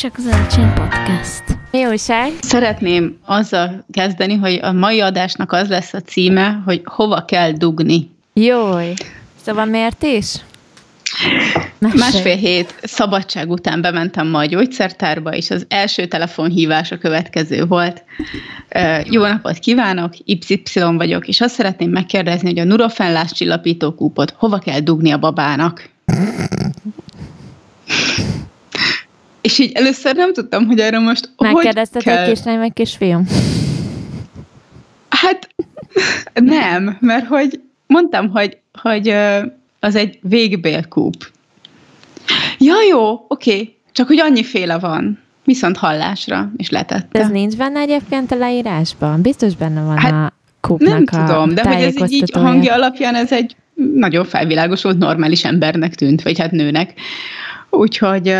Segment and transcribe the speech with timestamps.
[0.00, 1.42] csak az Elcsén Podcast.
[1.70, 2.32] Mi újság?
[2.40, 8.10] Szeretném azzal kezdeni, hogy a mai adásnak az lesz a címe, hogy hova kell dugni.
[8.32, 8.92] Jój.
[9.44, 10.34] Szóval miért is?
[11.78, 12.00] Mesélj.
[12.00, 18.04] Másfél hét szabadság után bementem ma a gyógyszertárba, és az első telefonhívás a következő volt.
[19.04, 24.80] Jó napot kívánok, YY vagyok, és azt szeretném megkérdezni, hogy a Nurofen csillapítókúpot hova kell
[24.80, 25.88] dugni a babának?
[29.40, 32.28] És így először nem tudtam, hogy erre most Megkérdezted hogy kell...
[32.28, 33.26] kislány, meg kisfiam?
[35.08, 35.48] Hát
[36.34, 39.14] nem, mert hogy mondtam, hogy, hogy
[39.80, 41.14] az egy végbélkúp.
[42.58, 45.18] Ja, jó, oké, csak hogy annyiféle van.
[45.44, 47.18] Viszont hallásra, és letette.
[47.20, 49.22] Ez nincs benne egyébként a leírásban?
[49.22, 53.14] Biztos benne van hát, a kúpnak Nem tudom, de hogy ez így, így hangja alapján
[53.14, 53.56] ez egy
[53.94, 56.94] nagyon felvilágosult normális embernek tűnt, vagy hát nőnek.
[57.70, 58.36] Úgyhogy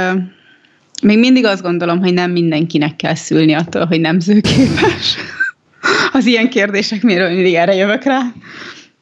[1.00, 5.16] még mindig azt gondolom, hogy nem mindenkinek kell szülni attól, hogy nemzőképes.
[6.12, 8.20] Az ilyen kérdések miről mindig erre jövök rá.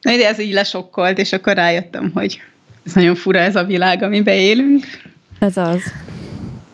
[0.01, 2.41] Na, de ez így lesokkolt, és akkor rájöttem, hogy
[2.85, 4.85] ez nagyon fura ez a világ, amiben élünk.
[5.39, 5.81] Ez az.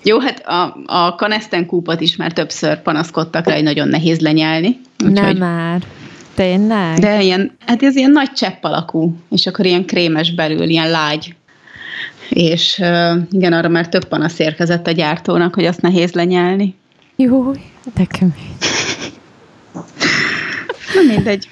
[0.03, 4.79] Jó, hát a, a kaneszten kúpot is már többször panaszkodtak rá, hogy nagyon nehéz lenyelni.
[4.97, 5.81] Nem már.
[6.35, 6.99] Tényleg?
[6.99, 11.35] De ilyen, hát ez ilyen nagy csepp alakú, és akkor ilyen krémes belül, ilyen lágy
[12.29, 12.77] és
[13.31, 16.75] igen, arra már több panasz érkezett a gyártónak, hogy azt nehéz lenyelni.
[17.15, 17.51] Jó,
[17.93, 18.55] de kemény.
[20.93, 21.47] Na mindegy.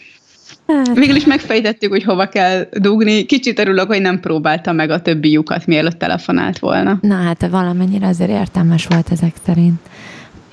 [0.68, 0.94] Hát.
[0.94, 3.26] Végül is megfejtettük, hogy hova kell dugni.
[3.26, 6.98] Kicsit örülök, hogy nem próbálta meg a többi lyukat, mielőtt telefonált volna.
[7.02, 9.80] Na hát valamennyire azért értelmes volt ezek szerint.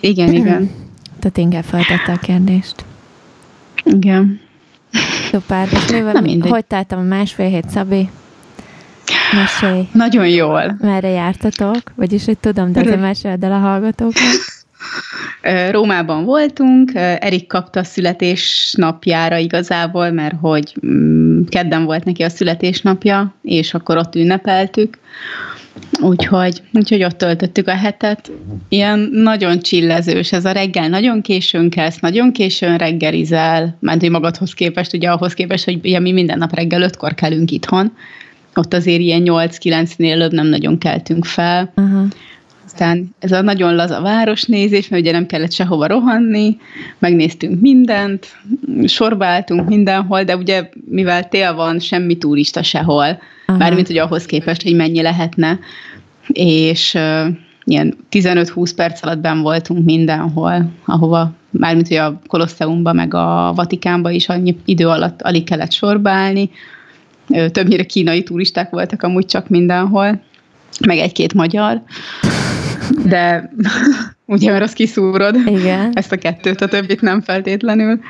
[0.00, 0.70] Igen, igen.
[1.20, 2.84] Tehát inkább feltette a kérdést.
[3.84, 4.40] Igen.
[5.30, 5.68] Szuper.
[5.72, 8.08] És mivel, hogy táltam a másfél hét, Szabi?
[9.34, 9.88] Mesélj.
[9.92, 10.76] Nagyon jól.
[10.80, 11.82] Merre jártatok?
[11.94, 14.58] Vagyis, hogy tudom, de azért meséld el a hallgatóknak.
[15.70, 23.34] Rómában voltunk, Erik kapta a születésnapjára igazából, mert hogy mm, kedden volt neki a születésnapja,
[23.42, 24.98] és akkor ott ünnepeltük,
[26.00, 28.30] úgyhogy, úgyhogy ott töltöttük a hetet.
[28.68, 34.54] Ilyen nagyon csillezős ez a reggel, nagyon későn kezd, nagyon későn reggelizel, mert hogy magadhoz
[34.54, 37.92] képest, ugye ahhoz képest, hogy ugye mi minden nap reggel ötkor kelünk itthon,
[38.54, 41.72] ott azért ilyen 8-9-nél előbb nem nagyon keltünk fel.
[41.76, 42.06] Uh-huh.
[42.64, 46.56] Aztán ez a nagyon laza városnézés, mert ugye nem kellett sehova rohanni,
[46.98, 48.26] megnéztünk mindent,
[48.84, 53.58] sorba álltunk mindenhol, de ugye mivel tél van, semmi turista sehol, uh-huh.
[53.58, 55.58] bármint hogy ahhoz képest, hogy mennyi lehetne,
[56.32, 57.26] és uh,
[57.64, 64.12] ilyen 15-20 perc alatt ben voltunk mindenhol, ahova, mármint hogy a Kolosseumban, meg a Vatikánban
[64.12, 66.50] is annyi idő alatt alig kellett sorba állni,
[67.52, 70.22] többnyire kínai turisták voltak amúgy csak mindenhol,
[70.86, 71.82] meg egy-két magyar,
[73.04, 73.52] de
[74.26, 75.90] ugye, mert azt kiszúrod, Igen.
[75.92, 78.00] ezt a kettőt, a többit nem feltétlenül.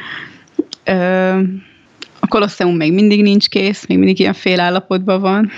[2.21, 5.51] A Kolosseum még mindig nincs kész, még mindig ilyen félállapotban van.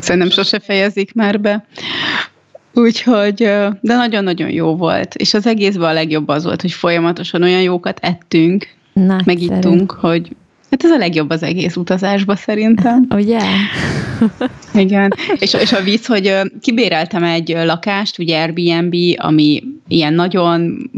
[0.00, 1.66] Szerintem sose fejezik már be.
[2.74, 3.34] Úgyhogy,
[3.80, 5.14] de nagyon-nagyon jó volt.
[5.14, 9.22] És az egészben a legjobb az volt, hogy folyamatosan olyan jókat ettünk, Nagyszerű.
[9.24, 10.36] megittunk, hogy
[10.70, 13.06] Hát ez a legjobb az egész utazásba szerintem.
[13.14, 13.38] Ugye?
[14.74, 15.12] Igen.
[15.38, 20.90] És, és a vicc, hogy kibéreltem egy lakást, ugye Airbnb, ami ilyen nagyon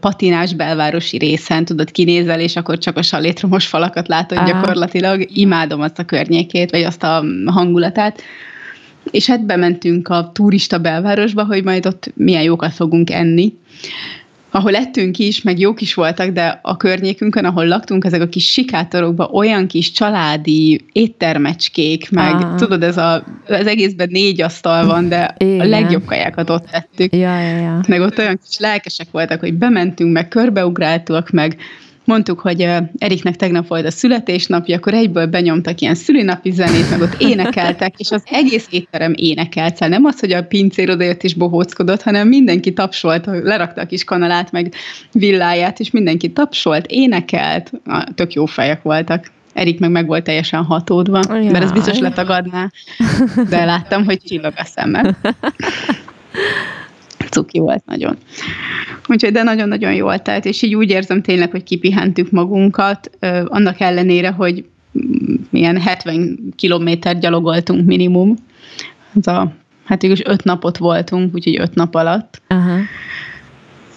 [0.00, 4.44] patinás belvárosi részen, tudod, kinézel, és akkor csak a salétromos falakat látod Á.
[4.44, 5.26] gyakorlatilag.
[5.32, 8.22] Imádom azt a környékét, vagy azt a hangulatát.
[9.10, 13.52] És hát bementünk a turista belvárosba, hogy majd ott milyen jókat fogunk enni
[14.54, 18.52] ahol ettünk is, meg jók is voltak, de a környékünkön, ahol laktunk, ezek a kis
[18.52, 22.54] sikátorokban olyan kis családi éttermecskék, meg Aha.
[22.54, 25.60] tudod, ez a, az egészben négy asztal van, de Igen.
[25.60, 27.12] a legjobb kajákat ott tettük.
[27.14, 27.80] Ja, ja, ja.
[27.88, 31.56] Meg ott olyan kis lelkesek voltak, hogy bementünk, meg körbeugráltuk, meg
[32.04, 37.14] mondtuk, hogy Eriknek tegnap volt a születésnapja, akkor egyből benyomtak ilyen szülinapi zenét, meg ott
[37.18, 39.72] énekeltek, és az egész étterem énekelt.
[39.72, 44.04] Szóval nem az, hogy a pincér odajött és bohóckodott, hanem mindenki tapsolt, lerakta a kis
[44.04, 44.74] kanalát, meg
[45.12, 47.72] villáját, és mindenki tapsolt, énekelt.
[47.84, 49.32] Na, tök jó fejek voltak.
[49.52, 51.48] Erik meg meg volt teljesen hatódva, Jaj.
[51.48, 52.70] mert ez biztos letagadná,
[53.48, 55.16] de láttam, hogy csillog a szemmel.
[57.28, 58.16] cuki volt nagyon.
[59.08, 63.10] Úgyhogy de nagyon-nagyon jól telt, és így úgy érzem tényleg, hogy kipihentük magunkat,
[63.44, 64.64] annak ellenére, hogy
[65.50, 68.34] milyen 70 kilométer gyalogoltunk minimum.
[69.18, 69.52] Ez a,
[69.84, 72.42] hát is öt napot voltunk, úgyhogy öt nap alatt.
[72.48, 72.80] Uh-huh.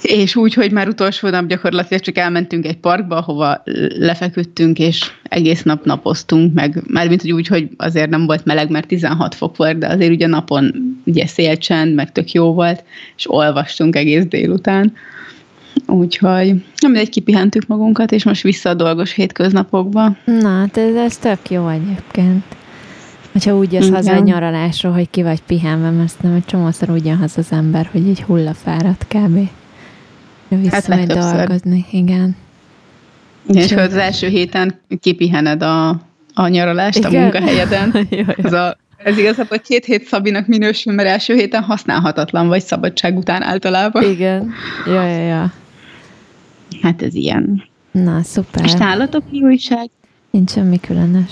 [0.02, 3.64] És úgy, hogy már utolsó nap gyakorlatilag csak elmentünk egy parkba, ahova
[3.98, 8.88] lefeküdtünk, és egész nap napoztunk, meg mármint hogy úgy, hogy azért nem volt meleg, mert
[8.88, 10.74] 16 fok volt, de azért ugye napon
[11.06, 12.84] ugye szélcsend, meg tök jó volt,
[13.18, 14.94] és olvastunk egész délután.
[15.86, 20.16] Úgyhogy nem egy kipihentük magunkat, és most vissza a dolgos hétköznapokba.
[20.26, 22.44] Na, hát ez, ez tök jó egyébként.
[23.32, 27.06] Hogyha úgy jössz haza a nyaralásról, hogy ki vagy pihenve, mert nem egy csomószor úgy
[27.06, 29.50] jön haza az ember, hogy egy hullafáradt kb.
[30.48, 32.36] Vissza hát dolgozni, igen.
[33.48, 35.90] Igen, és az első héten kipihened a,
[36.34, 37.16] a nyaralást igen.
[37.16, 38.08] a munkahelyeden.
[38.44, 43.44] ez, a, ez igazából két hét Szabinak minősül, mert első héten használhatatlan vagy szabadság után
[43.44, 44.04] általában.
[44.04, 44.54] Igen,
[44.86, 45.54] ja, ja, ja.
[46.82, 47.64] Hát ez ilyen.
[47.92, 48.66] Na, szuper.
[48.66, 49.90] És nálatok mi újság?
[50.32, 51.32] Nincs semmi különös.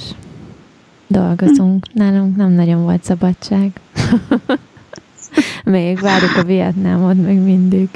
[1.08, 1.86] Dolgozunk.
[1.94, 2.00] Hm.
[2.00, 3.72] Nálunk nem nagyon volt szabadság.
[5.64, 7.90] még várjuk a Vietnámot még mindig.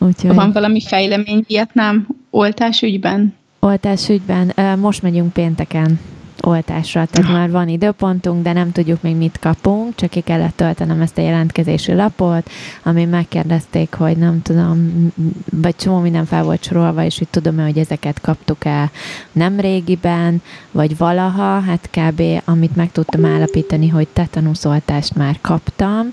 [0.00, 0.34] Úgyhogy...
[0.34, 3.34] Van valami fejlemény Vietnám oltás ügyben?
[3.60, 4.52] Oltás ügyben.
[4.78, 6.00] Most megyünk pénteken
[6.42, 11.00] oltásra, tehát már van időpontunk, de nem tudjuk még mit kapunk, csak ki kellett töltenem
[11.00, 12.50] ezt a jelentkezési lapot,
[12.82, 15.08] ami megkérdezték, hogy nem tudom,
[15.52, 18.90] vagy csomó minden fel volt sorolva, és hogy tudom-e, hogy ezeket kaptuk-e
[19.32, 22.22] nem régiben, vagy valaha, hát kb.
[22.44, 26.12] amit meg tudtam állapítani, hogy tetanuszoltást már kaptam,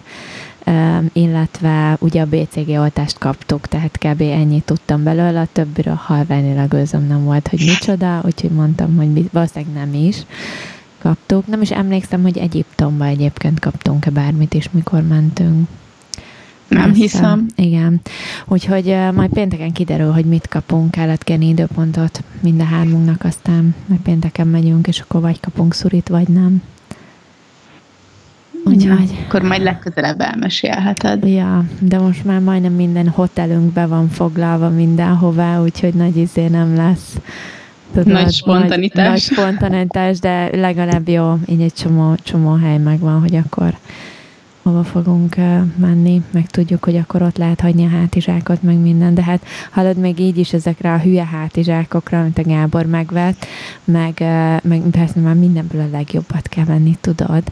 [1.14, 4.22] illetve ugye a BCG oltást kaptuk, tehát kb.
[4.22, 9.74] ennyit tudtam belőle, a többiről halványilag őzöm nem volt, hogy micsoda, úgyhogy mondtam, hogy valószínűleg
[9.74, 10.26] nem is
[11.02, 11.48] kaptuk.
[11.48, 15.68] Nem is emlékszem, hogy Egyiptomba egyébként kaptunk-e bármit is, mikor mentünk.
[16.68, 17.46] Nem hiszem.
[17.56, 18.02] Igen.
[18.46, 23.76] Úgyhogy uh, majd pénteken kiderül, hogy mit kapunk, kellett kérni időpontot mind a hármunknak, aztán
[23.86, 26.62] majd pénteken megyünk, és akkor vagy kapunk szurit, vagy nem.
[28.68, 29.18] Úgyhogy...
[29.26, 31.26] Akkor majd legközelebb elmesélheted.
[31.28, 36.76] Ja, de most már majdnem minden hotelünk be van foglalva mindenhová, úgyhogy nagy izé nem
[36.76, 37.16] lesz.
[37.94, 39.04] Tudod, nagy spontanitás.
[39.04, 43.74] Nagy, nagy spontanitás, de legalább jó, így egy csomó, csomó hely megvan, hogy akkor
[44.68, 45.36] hova fogunk
[45.76, 49.98] menni, meg tudjuk, hogy akkor ott lehet hagyni a hátizsákot, meg minden, de hát hallod
[49.98, 53.46] még így is ezekre a hülye hátizsákokra, amit a Gábor megvett,
[53.84, 54.20] meg,
[54.64, 57.44] meg persze már mindenből a legjobbat kell venni, tudod,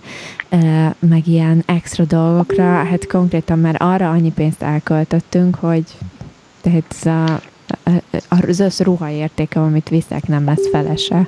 [1.00, 5.86] meg ilyen extra dolgokra, hát konkrétan már arra annyi pénzt elköltöttünk, hogy
[6.62, 7.42] tehát a,
[8.30, 11.28] az össz ruha értéke, amit viszek, nem lesz felese,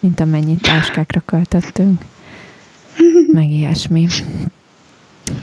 [0.00, 2.02] mint amennyit táskákra költöttünk,
[3.32, 4.06] meg ilyesmi.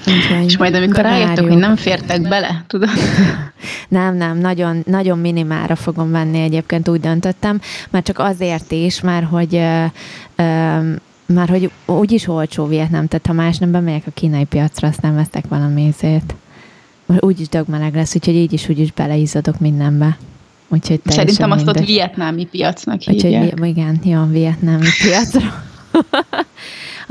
[0.08, 2.90] Úgyhogy és majd amikor rájöttök, hogy nem fértek bele, tudod?
[3.88, 9.24] Nem, nem, nagyon, nagyon minimára fogom venni egyébként, úgy döntöttem, már csak azért is, már
[9.24, 9.86] hogy ö,
[10.36, 10.78] ö,
[11.26, 15.48] már hogy úgyis olcsó Vietnám, tehát ha más nem bemegyek a kínai piacra, aztán vesztek
[15.48, 16.36] valami ízét.
[17.20, 20.18] Úgyis dögmeleg lesz, úgyhogy így is úgyis beleízadok mindenbe.
[20.68, 23.44] Úgyhogy Szerintem azt ott vietnámi piacnak hívják.
[23.44, 25.64] Úgyhogy, igen, jó, vietnámi piacra.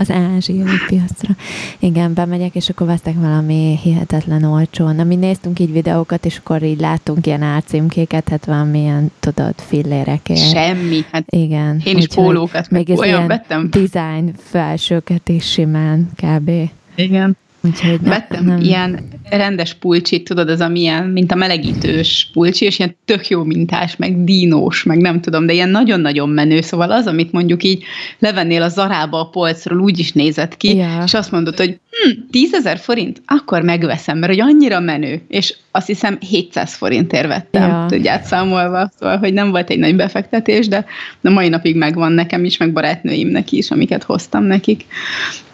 [0.00, 1.35] az ázsiai piacra.
[1.79, 4.95] Igen, bemegyek, és akkor veszek valami hihetetlen olcsón.
[4.95, 10.50] Na, mi néztünk így videókat, és akkor így láttunk ilyen álcímkéket, hát valamilyen, tudod, fillérekért.
[10.50, 11.83] Semmi, hát Igen.
[11.85, 13.71] Én is pólókat, még olyan vettem.
[13.71, 16.51] design felsőket is simán, kb.
[16.94, 17.37] Igen.
[17.60, 18.60] Úgyhogy Vettem nem...
[18.60, 23.96] ilyen rendes pulcsit, tudod, az amilyen, mint a melegítős pulcsi, és ilyen tök jó mintás,
[23.96, 27.82] meg dínós, meg nem tudom, de ilyen nagyon-nagyon menő, szóval az, amit mondjuk így
[28.19, 31.05] levennél a zarába a polcról, úgy is nézett ki, yeah.
[31.05, 35.55] és azt mondod, hogy hm, 10 ezer forint, akkor megveszem, mert hogy annyira menő, és
[35.71, 37.89] azt hiszem 700 forintért vettem, yeah.
[37.89, 40.85] tudját számolva, szóval, hogy nem volt egy nagy befektetés, de
[41.23, 44.85] a mai napig megvan nekem is, meg barátnőimnek is, amiket hoztam nekik.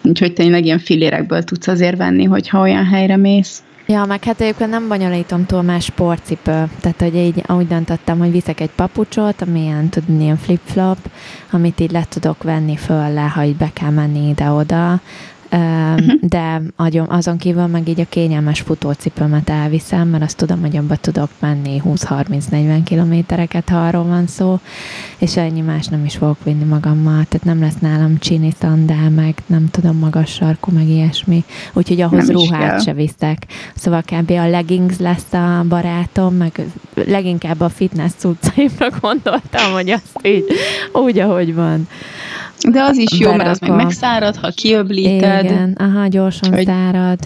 [0.03, 3.62] Úgyhogy tényleg ilyen filérekből tudsz azért venni, hogyha olyan helyre mész.
[3.87, 6.69] Ja, meg hát egyébként nem bonyolítom túl más sportcipő.
[6.81, 10.99] Tehát, hogy így úgy döntöttem, hogy viszek egy papucsot, ami ilyen, tudni, ilyen flip-flop,
[11.50, 15.00] amit így le tudok venni föl le, ha így be kell menni ide-oda,
[15.54, 16.20] uh-huh.
[16.20, 16.62] de
[17.06, 21.82] azon kívül meg így a kényelmes futócipőmet elviszem, mert azt tudom, hogy abba tudok menni
[21.84, 24.58] 20-30-40 kilométereket, ha arról van szó,
[25.18, 29.34] és ennyi más nem is fogok vinni magammal, tehát nem lesz nálam csini szandál, meg
[29.46, 33.46] nem tudom, magas sarkú, meg ilyesmi, úgyhogy ahhoz nem ruhát se viszek.
[33.75, 34.30] Szóval kb.
[34.30, 36.61] a leggings lesz a barátom, meg
[36.94, 40.44] leginkább a fitness cuccaimra gondoltam, hogy azt így,
[40.92, 41.88] úgy, ahogy van.
[42.71, 45.44] De az is jó, mert az meg megszárad, ha kiöblíted.
[45.44, 46.64] Igen, aha, gyorsan hogy...
[46.66, 47.18] szárad,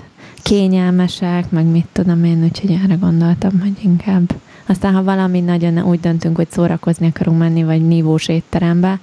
[0.43, 4.33] kényelmesek, meg mit tudom én, úgyhogy erre gondoltam, hogy inkább.
[4.67, 9.01] Aztán, ha valami nagyon úgy döntünk, hogy szórakozni akarunk menni, vagy nívós étterembe,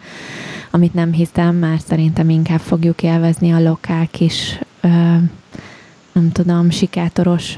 [0.72, 4.88] amit nem hiszem, már szerintem inkább fogjuk élvezni a lokál kis ö,
[6.12, 7.56] nem tudom, sikátoros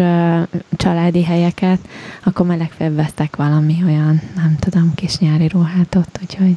[0.77, 1.79] családi helyeket,
[2.23, 6.55] akkor már legfeljebb vesztek valami olyan, nem tudom, kis nyári ruhát ott, úgyhogy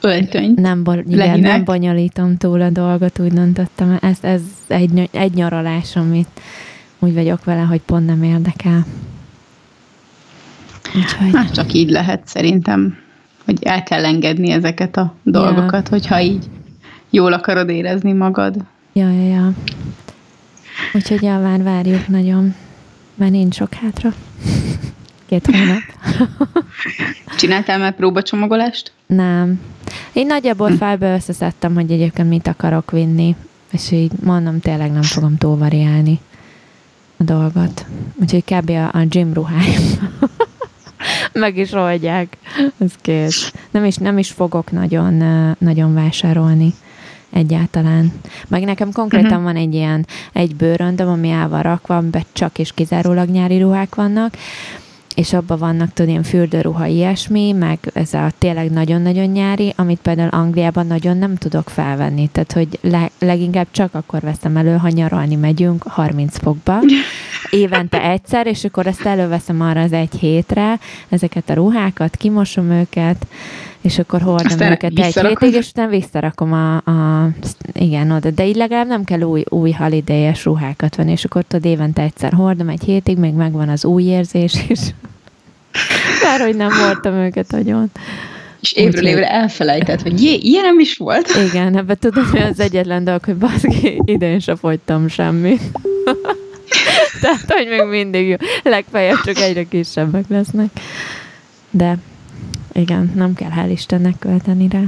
[0.00, 0.54] öltöny.
[0.56, 3.98] Nem, bo- igen, nem bonyolítom túl a dolgot, úgy döntöttem.
[4.00, 6.40] Ez, ez egy, egy nyaralás, amit
[6.98, 8.86] úgy vagyok vele, hogy pont nem érdekel.
[10.94, 11.30] Úgyhogy...
[11.32, 12.96] Hát csak így lehet szerintem,
[13.44, 15.90] hogy el kell engedni ezeket a dolgokat, ja.
[15.90, 16.44] hogyha így
[17.10, 18.56] jól akarod érezni magad.
[18.92, 19.52] Ja, ja, ja.
[20.92, 22.54] Úgyhogy ja, már várjuk nagyon,
[23.14, 24.14] mert nincs sok hátra.
[25.40, 25.82] Két hónap.
[27.38, 28.92] Csináltál már próbacsomagolást?
[29.06, 29.60] Nem.
[30.12, 33.36] Én nagyjából felbe összeszedtem, hogy egyébként mit akarok vinni,
[33.70, 36.20] és így mondom, tényleg nem fogom túl variálni
[37.16, 37.86] a dolgot.
[38.20, 38.70] Úgyhogy kb.
[38.70, 39.80] a, a gym ruháim.
[41.32, 42.36] Meg is oldják.
[42.78, 43.52] Ez kész.
[43.70, 45.22] Nem is, nem is fogok nagyon,
[45.58, 46.74] nagyon vásárolni
[47.30, 48.12] egyáltalán.
[48.48, 49.44] Meg nekem konkrétan uh-huh.
[49.44, 53.94] van egy ilyen egy bőröndöm, ami el van rakva, amiben csak és kizárólag nyári ruhák
[53.94, 54.36] vannak,
[55.16, 60.28] és abban vannak tudod ilyen fürdőruha ilyesmi, meg ez a tényleg nagyon-nagyon nyári, amit például
[60.28, 65.34] Angliában nagyon nem tudok felvenni, tehát hogy le, leginkább csak akkor veszem elő, ha nyaralni
[65.34, 66.78] megyünk 30 fokba,
[67.50, 73.26] évente egyszer, és akkor ezt előveszem arra az egy hétre, ezeket a ruhákat, kimosom őket,
[73.80, 77.28] és akkor hordom Aztán őket egy hétig, és utána visszarakom a, a,
[77.72, 78.30] igen, oda.
[78.30, 82.32] De így legalább nem kell új, új halidéjes ruhákat venni, és akkor tudod évente egyszer
[82.32, 84.80] hordom egy hétig, még megvan az új érzés is.
[86.22, 87.90] Bár, hogy nem hordtam őket nagyon.
[88.60, 91.28] És évről Úgy, évre elfelejtett, hogy jé, ilyen nem is volt.
[91.50, 95.60] Igen, ebbe tudom, hogy az egyetlen dolog, hogy baszki, idén se fogytam semmit.
[97.20, 98.36] Tehát, hogy még mindig jó.
[98.62, 100.68] Legfeljebb csak egyre kisebbek lesznek.
[101.70, 101.96] De
[102.72, 104.82] igen, nem kell hál' Istennek költeni rá.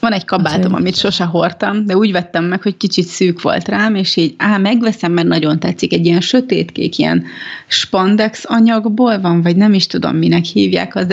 [0.00, 3.94] Van egy kabátom, amit sose hordtam, de úgy vettem meg, hogy kicsit szűk volt rám,
[3.94, 7.24] és így, á, megveszem, mert nagyon tetszik, egy ilyen sötétkék, ilyen
[7.66, 11.06] spandex anyagból van, vagy nem is tudom, minek hívják, az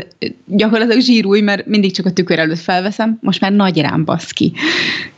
[0.46, 4.54] gyakorlatilag zsírúj, mert mindig csak a tükör előtt felveszem, most már nagy rám baszki.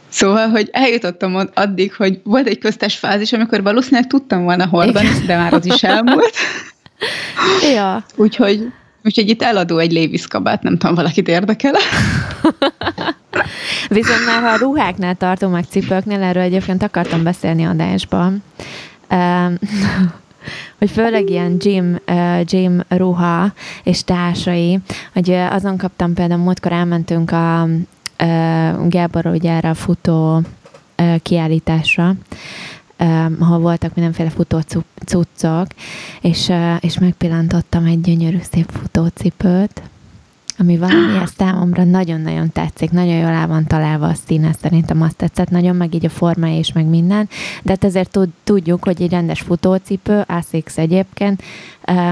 [0.10, 5.38] Szóval, hogy eljutottam addig, hogy volt egy köztes fázis, amikor valószínűleg tudtam volna hordani, de
[5.38, 6.34] már az is elmúlt.
[7.76, 8.06] ja.
[8.16, 8.72] Úgyhogy
[9.04, 11.74] Úgyhogy itt eladó egy Lévis kabát, nem tudom, valakit érdekel.
[13.90, 18.44] Viszont már ha a ruháknál tartom, meg cipőknél, erről egyébként akartam beszélni adásban,
[20.80, 22.00] hogy főleg ilyen gym,
[22.44, 23.54] gym ruha
[23.84, 24.80] és társai,
[25.14, 27.68] hogy azon kaptam például, múltkor elmentünk a
[28.88, 30.42] Gábor ugye erre a futó
[31.22, 32.14] kiállításra,
[33.40, 34.60] ahol voltak mindenféle futó
[35.06, 35.68] cuccok,
[36.22, 39.82] és, és megpillantottam egy gyönyörű szép futócipőt,
[40.58, 45.16] ami valami ezt számomra nagyon-nagyon tetszik, nagyon jól el van találva a színe, szerintem azt
[45.16, 47.30] tetszett nagyon, meg így a forma és meg minden,
[47.64, 51.44] de hát ezért tudjuk, hogy egy rendes futócipő, ASICS egyébként,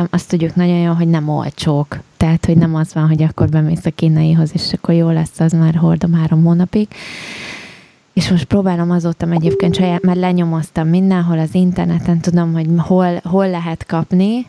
[0.09, 1.99] azt tudjuk nagyon jól, hogy nem olcsók.
[2.17, 5.51] Tehát, hogy nem az van, hogy akkor bemész a kínaihoz, és akkor jó lesz, az
[5.51, 6.87] már hordom három hónapig.
[8.15, 13.49] És most próbálom azóta egyébként saját, mert lenyomoztam mindenhol az interneten, tudom, hogy hol, hol
[13.49, 14.45] lehet kapni,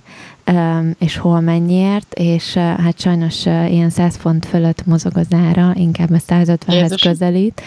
[0.98, 6.16] és hol mennyiért, és hát sajnos ilyen 100 font fölött mozog az ára, inkább a
[6.16, 7.62] 150-hez közelít,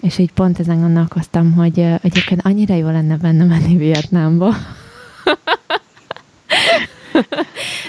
[0.00, 4.54] és így pont ezen gondolkoztam, hogy egyébként annyira jó lenne benne menni Vietnámba.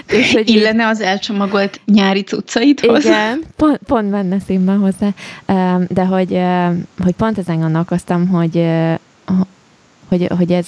[0.06, 3.04] És hogy Illene az elcsomagolt nyári cuccaidhoz?
[3.04, 5.08] Igen, pont, pont benne színben hozzá.
[5.88, 6.40] De hogy,
[6.98, 8.66] hogy pont ezen gondolkoztam, hogy,
[10.08, 10.66] hogy, hogy ez,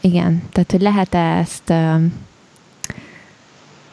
[0.00, 1.72] igen, tehát hogy lehet-e ezt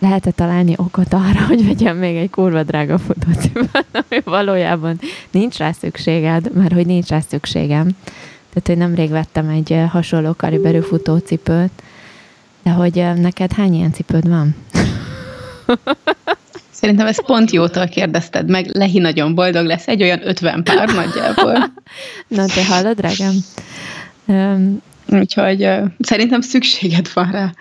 [0.01, 4.99] lehet-e találni okot arra, hogy vegyem még egy kurva drága futócipőt, ami valójában
[5.31, 7.87] nincs rá szükséged, mert hogy nincs rá szükségem.
[8.53, 11.71] Tehát, hogy nemrég vettem egy hasonló kaliberű futócipőt,
[12.63, 14.55] de hogy neked hány ilyen cipőd van?
[16.71, 18.65] Szerintem ezt pont jótól kérdezted meg.
[18.71, 21.53] Lehi nagyon boldog lesz, egy olyan 50 pár nagyjából.
[22.27, 23.33] Na, te hallod, drágám?
[24.25, 27.53] Um, Úgyhogy uh, szerintem szükséged van rá.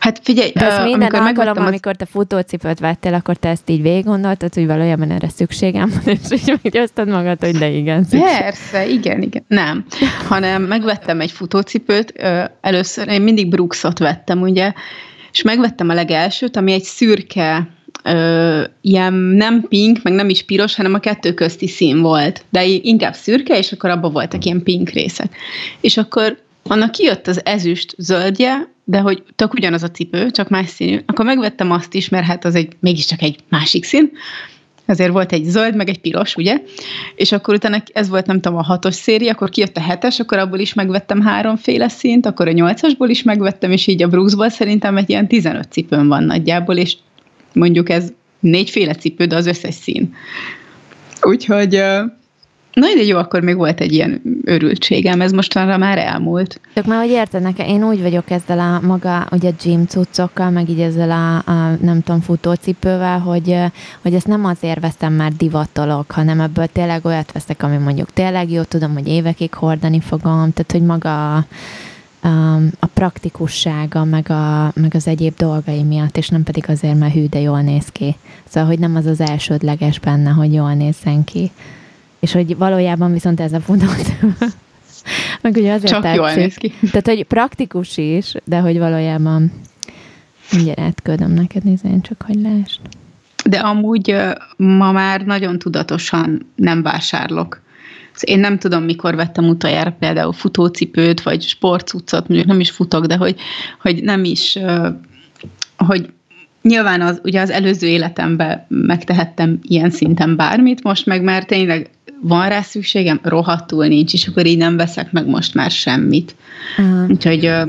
[0.00, 1.66] Hát figyelj, De uh, minden alkalom, az...
[1.66, 6.14] amikor te futócipőt vettél, akkor te ezt így végig gondoltad, hogy valójában erre szükségem van,
[6.14, 8.04] és így meggyőzted magad, hogy de igen.
[8.04, 8.38] Szükség.
[8.38, 9.44] Persze, igen, igen.
[9.48, 9.84] Nem,
[10.28, 12.12] hanem megvettem egy futócipőt,
[12.60, 14.72] először én mindig Brooksot vettem, ugye,
[15.32, 17.68] és megvettem a legelsőt, ami egy szürke,
[18.04, 22.64] ö, ilyen nem pink, meg nem is piros, hanem a kettő közti szín volt, de
[22.64, 25.36] inkább szürke, és akkor abban voltak ilyen pink részek.
[25.80, 30.68] És akkor annak kijött az ezüst zöldje, de hogy tök ugyanaz a cipő, csak más
[30.68, 34.10] színű, akkor megvettem azt is, mert hát az egy mégiscsak egy másik szín,
[34.86, 36.62] Azért volt egy zöld, meg egy piros, ugye?
[37.14, 40.38] És akkor utána ez volt, nem tudom, a hatos széri, akkor kijött a hetes, akkor
[40.38, 44.96] abból is megvettem háromféle színt, akkor a nyolcasból is megvettem, és így a Brooksból szerintem
[44.96, 46.96] egy ilyen 15 cipőm van nagyjából, és
[47.52, 50.14] mondjuk ez négyféle cipő, de az összes szín.
[51.22, 51.82] Úgyhogy
[52.72, 56.60] Na, jó, akkor még volt egy ilyen örültségem, ez mostanra már elmúlt.
[56.74, 60.80] Csak már, hogy nekem, én úgy vagyok ezzel a maga, ugye gym cuccokkal, meg így
[60.80, 63.56] ezzel a, a nem tudom, futócipővel, hogy,
[64.02, 68.50] hogy ezt nem azért veszem már divatolok, hanem ebből tényleg olyat veszek, ami mondjuk tényleg
[68.50, 71.44] jó, tudom, hogy évekig hordani fogom, tehát, hogy maga a,
[72.20, 77.12] a, a praktikussága, meg, a, meg az egyéb dolgai miatt, és nem pedig azért, mert
[77.12, 78.16] hű, de jól néz ki.
[78.48, 81.50] Szóval, hogy nem az az elsődleges benne, hogy jól nézzen ki.
[82.20, 84.16] És hogy valójában viszont ez a futót.
[85.42, 86.18] Meg ugye azért Csak tetszik.
[86.18, 86.72] jól néz ki.
[86.80, 89.52] Tehát, hogy praktikus is, de hogy valójában
[90.52, 92.80] mindjárt átküldöm neked, nézzen csak, hogy lásd.
[93.44, 94.16] De amúgy
[94.56, 97.60] ma már nagyon tudatosan nem vásárlok.
[98.12, 103.06] Szóval én nem tudom, mikor vettem utoljára például futócipőt, vagy sportcuccot, mondjuk nem is futok,
[103.06, 103.36] de hogy,
[103.80, 104.58] hogy nem is,
[105.76, 106.10] hogy
[106.62, 111.90] nyilván az, ugye az előző életemben megtehettem ilyen szinten bármit, most meg már tényleg
[112.22, 116.34] van rá szükségem, rohadtul nincs, és akkor így nem veszek meg most már semmit.
[116.78, 117.10] Uh-huh.
[117.10, 117.68] Úgyhogy uh,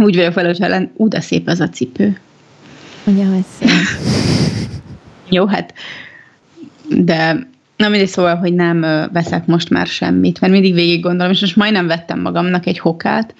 [0.00, 2.20] úgy vagyok vele, hogy ellen, ú, de szép ez a cipő.
[3.04, 3.70] Ugye, hogy szép.
[5.36, 5.74] Jó, hát
[6.88, 8.80] de Na mindig szóval, hogy nem
[9.12, 13.34] veszek most már semmit, mert mindig végig gondolom, és most majdnem vettem magamnak egy hokát,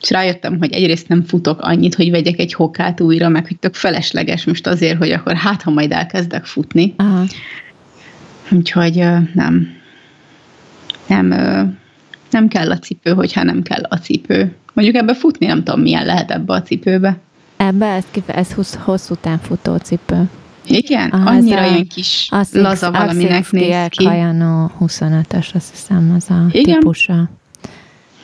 [0.00, 3.74] és rájöttem, hogy egyrészt nem futok annyit, hogy vegyek egy hokát újra, meg hogy tök
[3.74, 6.94] felesleges most azért, hogy akkor hát, ha majd elkezdek futni.
[6.96, 7.24] Aha.
[8.50, 9.04] Úgyhogy
[9.34, 9.78] nem.
[11.06, 11.28] Nem,
[12.30, 14.54] nem kell a cipő, hogyha nem kell a cipő.
[14.72, 17.18] Mondjuk ebbe futni nem tudom, milyen lehet ebbe a cipőbe.
[17.56, 20.28] Ebbe ez, ez hosszú, hosszú távfutó cipő.
[20.66, 21.10] Igen?
[21.10, 24.04] Aha, Annyira ilyen kis az laza valaminek néz ki.
[24.04, 26.78] Kajano 25-ös, azt hiszem, az a Igen?
[26.78, 27.30] típusa.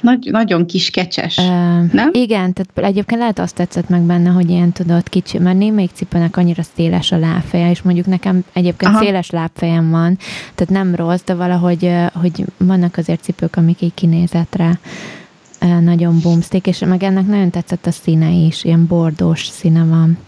[0.06, 1.44] Nagy, nagyon kis kecses, uh,
[1.92, 2.10] nem?
[2.12, 6.36] Igen, tehát egyébként lehet azt tetszett meg benne, hogy ilyen tudod kicsi, mert némelyik cipőnek
[6.36, 9.04] annyira széles a lábfeje, és mondjuk nekem egyébként Aha.
[9.04, 10.18] széles lábfejem van,
[10.54, 14.78] tehát nem rossz, de valahogy hogy vannak azért cipők, amik így kinézetre
[15.80, 20.19] nagyon bumszték, és meg ennek nagyon tetszett a színe is, ilyen bordós színe van.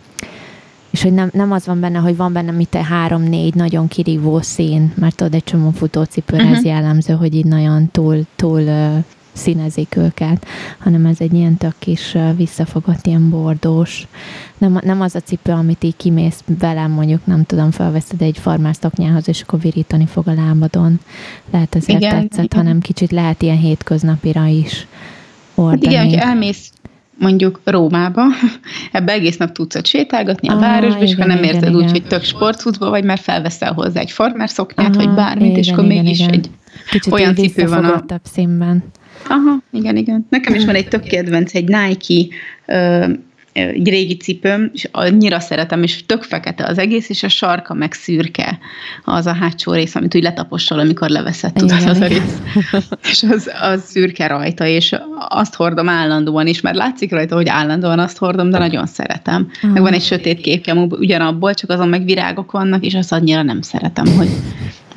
[0.90, 4.92] És hogy nem, nem az van benne, hogy van benne mit három-négy nagyon kirívó szín,
[4.96, 6.56] mert tudod, egy csomó futócipőre uh-huh.
[6.56, 6.72] ez mhm.
[6.72, 8.64] jellemző, hogy így nagyon túl, túl
[9.38, 10.46] színezik őket,
[10.78, 14.06] hanem ez egy ilyen tök kis visszafogott, ilyen bordós.
[14.58, 19.28] Nem, nem az a cipő, amit így kimész velem, mondjuk nem tudom, felveszed egy farmárszoknyához,
[19.28, 21.00] és akkor virítani fog a lábadon.
[21.50, 22.58] Lehet ezért igen, tetszett, igen.
[22.64, 24.86] hanem kicsit lehet ilyen hétköznapira is
[25.54, 25.94] ordani.
[25.94, 26.70] Hát igen, hogy elmész
[27.18, 28.22] mondjuk Rómába,
[28.92, 31.90] ebbe egész nap tudsz sétálgatni a ah, városba, és ha nem érzed igen, úgy, igen.
[31.90, 36.02] hogy tök sportcucba vagy, mert felveszel hozzá egy farmárszoknyát, vagy bármit, igen, és akkor igen,
[36.02, 36.32] mégis igen.
[36.32, 36.50] egy
[36.90, 38.04] Kicsit olyan cipő van a...
[38.22, 38.84] színben.
[39.28, 40.26] Aha, igen, igen.
[40.30, 42.34] Nekem is van egy tök kedvenc, egy Nike
[42.66, 43.06] ö,
[43.58, 47.92] egy régi cipőm, és annyira szeretem, és tök fekete az egész, és a sarka meg
[47.92, 48.58] szürke
[49.04, 52.38] az a hátsó rész, amit úgy letapossal, amikor leveszed, tudod, az a rész.
[53.10, 54.96] és az, az szürke rajta, és
[55.28, 59.50] azt hordom állandóan is, mert látszik rajta, hogy állandóan azt hordom, de nagyon szeretem.
[59.54, 59.72] Uh-huh.
[59.72, 63.62] Meg van egy sötét képje, ugyanabból, csak azon meg virágok vannak, és azt annyira nem
[63.62, 64.28] szeretem, hogy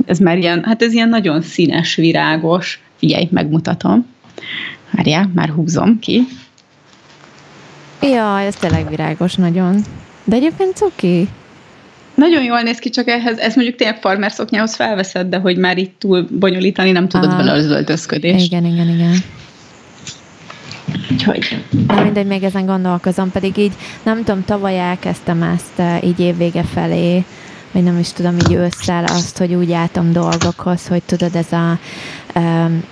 [0.06, 4.06] ez már ilyen, hát ez ilyen nagyon színes, virágos, figyelj, megmutatom.
[4.92, 6.28] Várjál, már húzom ki.
[8.02, 9.82] Ja, ez tényleg virágos nagyon.
[10.24, 11.28] De egyébként cuki.
[12.16, 15.78] Nagyon jól néz ki, csak ehhez, ez mondjuk tényleg farmer szoknyához felveszed, de hogy már
[15.78, 18.46] itt túl bonyolítani nem tudod vele az öltözködést.
[18.46, 19.16] Igen, igen, igen.
[21.12, 21.64] Úgyhogy.
[21.88, 23.72] Na mindegy, még ezen gondolkozom, pedig így
[24.04, 27.24] nem tudom, tavaly elkezdtem ezt eh, így évvége felé,
[27.72, 31.80] vagy nem is tudom, így ősszel azt, hogy úgy álltam dolgokhoz, hogy tudod, ez a
[32.36, 32.84] um,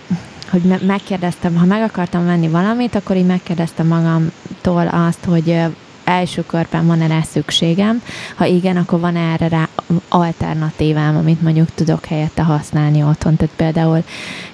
[0.50, 5.56] hogy me- megkérdeztem, ha meg akartam venni valamit, akkor így megkérdeztem magamtól azt, hogy
[6.04, 8.02] első körben van-e rá szükségem,
[8.36, 9.68] ha igen, akkor van erre rá
[10.08, 13.36] alternatívám, amit mondjuk tudok helyette használni otthon.
[13.36, 14.04] Tehát például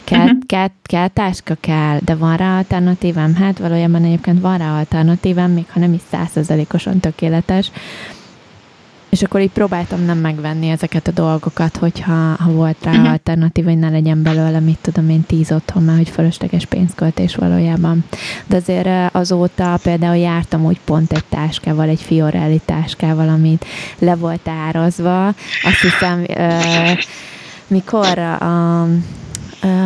[0.04, 0.40] kell, uh-huh.
[0.46, 3.36] kell, kell táska kell, de van rá alternatívám?
[3.36, 7.72] Hát valójában egyébként van rá alternatívám, még ha nem is százszerzelékosan tökéletes,
[9.16, 13.10] és akkor így próbáltam nem megvenni ezeket a dolgokat, hogyha ha volt rá uh-huh.
[13.10, 18.04] alternatív, hogy ne legyen belőle, mit tudom én, tíz otthon már, hogy fölösleges pénzköltés valójában.
[18.46, 23.66] De azért azóta például jártam úgy pont egy táskával, egy Fiorelli táskával, amit
[24.00, 25.28] le volt árazva.
[25.64, 27.00] Azt hiszem, uh,
[27.68, 28.88] mikor a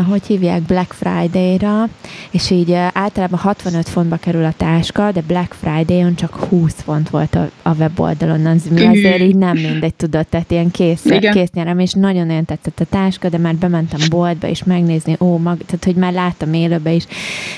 [0.10, 1.88] hogy hívják, Black Friday-ra,
[2.32, 7.36] és így általában 65 fontba kerül a táska, de Black Friday-on csak 20 font volt
[7.36, 8.86] a, a weboldalon, az mi?
[8.86, 12.86] Azért így nem mindegy, tudod, tehát ilyen kész, kész nyerem, és nagyon nagyon tetszett a
[12.86, 17.06] táska, de már bementem boltba is megnézni, ó, mag, tehát hogy már láttam élőbe is,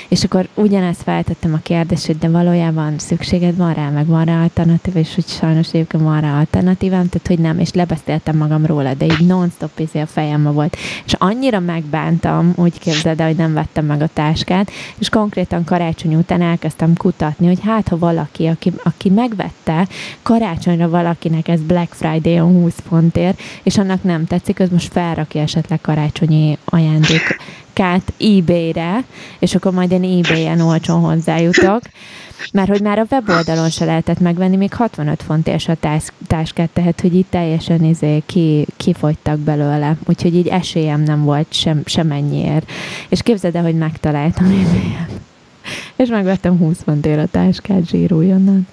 [0.08, 4.42] és akkor ugyanezt feltettem a kérdést, hogy de valójában szükséged van rá, meg van rá
[4.42, 8.94] alternatíva, és hogy sajnos egyébként van rá alternatívám, tehát hogy nem, és lebeszéltem magam róla,
[8.94, 10.76] de így non-stop izé a fejembe volt.
[11.04, 11.60] És annyira
[12.12, 16.94] megbántam, úgy képzeld el, hogy nem vettem meg a táskát, és konkrétan karácsony után elkezdtem
[16.96, 19.88] kutatni, hogy hát ha valaki, aki, aki megvette,
[20.22, 25.80] karácsonyra valakinek ez Black Friday-on 20 fontért, és annak nem tetszik, az most felrakja esetleg
[25.80, 29.04] karácsonyi ajándékát eBay-re,
[29.38, 31.82] és akkor majd én eBay-en olcsón hozzájutok,
[32.52, 37.00] mert hogy már a weboldalon se lehetett megvenni, még 65 fontért a tász, táskát, tehát
[37.00, 42.70] hogy itt teljesen izé ki, kifogytak belőle, úgyhogy így esélyem nem volt sem, semennyiért.
[43.08, 44.96] És képzeld el, hogy megtaláltam ebay
[46.02, 48.66] És megvettem 20 fontért a táskát zsírújonnan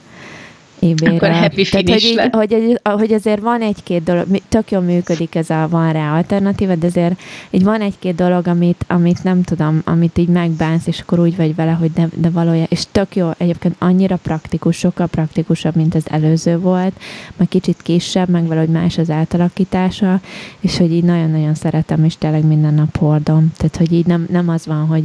[0.81, 5.35] ebay Akkor happy Tehát, hogy, így, hogy, hogy azért van egy-két dolog, tök jól működik
[5.35, 9.81] ez a van rá alternatíva, de azért így van egy-két dolog, amit, amit nem tudom,
[9.85, 13.29] amit így megbánsz, és akkor úgy vagy vele, hogy de, de valójában, és tök jó,
[13.37, 16.93] egyébként annyira praktikus, sokkal praktikusabb, mint az előző volt,
[17.37, 20.19] meg kicsit kisebb, meg valahogy más az átalakítása,
[20.59, 23.51] és hogy így nagyon-nagyon szeretem, és tényleg minden nap hordom.
[23.57, 25.03] Tehát, hogy így nem, nem az van, hogy,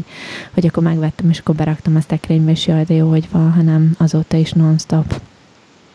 [0.54, 3.94] hogy akkor megvettem, és akkor beraktam a szekrénybe, és jaj, de jó, hogy van, hanem
[3.98, 5.20] azóta is non-stop.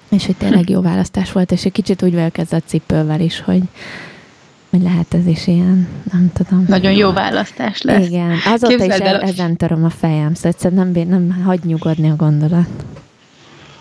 [0.09, 3.41] És hogy tényleg jó választás volt, és egy kicsit úgy vagyok ezzel a cipővel is,
[3.41, 3.61] hogy,
[4.69, 6.65] hogy lehet ez is ilyen, nem tudom.
[6.67, 8.07] Nagyon jó választás lesz.
[8.07, 12.15] Igen, azóta Képzeld is el, ezen töröm a fejem, szóval nem, nem hagy nyugodni a
[12.15, 12.85] gondolat.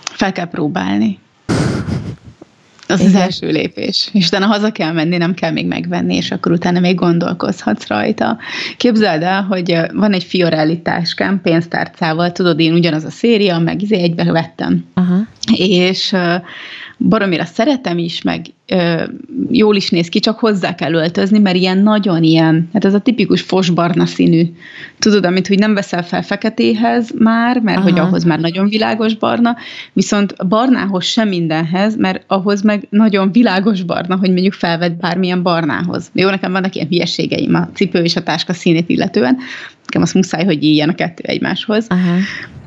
[0.02, 1.18] Fel kell próbálni.
[2.88, 3.14] Az Igen.
[3.14, 4.08] az első lépés.
[4.12, 8.38] És utána haza kell menni, nem kell még megvenni, és akkor utána még gondolkozhatsz rajta.
[8.76, 13.96] Képzeld el, hogy van egy Fiorelli táskám pénztárcával, tudod, én ugyanaz a széria, meg izé
[13.96, 14.84] egybe vettem.
[14.94, 15.18] Aha.
[15.56, 16.14] És
[16.98, 19.02] baromira szeretem is, meg ö,
[19.50, 22.98] jól is néz ki, csak hozzá kell öltözni, mert ilyen nagyon ilyen, hát ez a
[22.98, 24.42] tipikus fosbarna színű.
[24.98, 27.88] Tudod, amit hogy nem veszel fel feketéhez már, mert Aha.
[27.88, 29.56] hogy ahhoz már nagyon világos barna,
[29.92, 36.10] viszont barnához sem mindenhez, mert ahhoz meg nagyon világos barna, hogy mondjuk felved bármilyen barnához.
[36.12, 39.36] Jó, nekem vannak ilyen hülyeségeim a cipő és a táska színét illetően,
[39.84, 41.86] nekem azt muszáj, hogy ilyen a kettő egymáshoz.
[41.88, 42.16] Aha.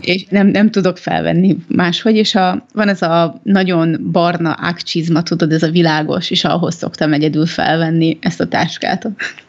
[0.02, 5.52] És nem, nem tudok felvenni máshogy, és a, van ez a nagyon barna ákcsizma, tudod,
[5.52, 9.08] ez a világos, és ahhoz szoktam egyedül felvenni ezt a táskát.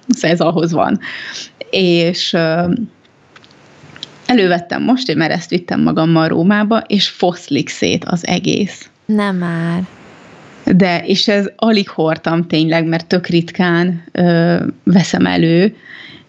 [0.09, 1.01] Szóval ez ahhoz van.
[1.71, 2.37] És
[4.27, 8.91] elővettem most, mert ezt vittem magammal Rómába, és foszlik szét az egész.
[9.07, 9.83] Nem már.
[10.65, 15.77] De, és ez alig hordtam tényleg, mert tök ritkán ö, veszem elő,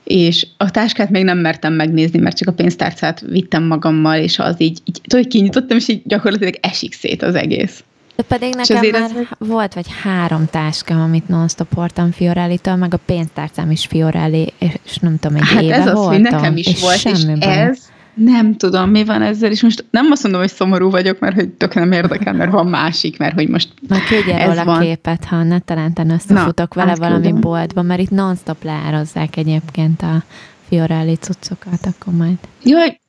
[0.04, 4.56] és a táskát még nem mertem megnézni, mert csak a pénztárcát vittem magammal, és az
[4.58, 7.84] így, így tudod, kinyitottam, és így gyakorlatilag esik szét az egész.
[8.16, 9.48] De pedig nekem már ez...
[9.48, 15.20] volt vagy három táskám, amit non-stop hordtam Fiorelli-től, meg a pénztárcám is Fiorelli, és nem
[15.20, 18.90] tudom, egy hát éve ez az, hogy nekem is és volt, és ez, nem tudom,
[18.90, 21.92] mi van ezzel, és most nem azt mondom, hogy szomorú vagyok, mert hogy tök nem
[21.92, 24.82] érdekel, mert van másik, mert hogy most Majd ez a van.
[24.82, 27.42] képet, ha ne talán összefutok Na, vele valami küldöm.
[27.42, 30.24] boltba, mert itt non-stop leározzák egyébként a
[30.68, 32.38] Fiorelli cuccokat, akkor majd.
[32.64, 33.00] Jaj,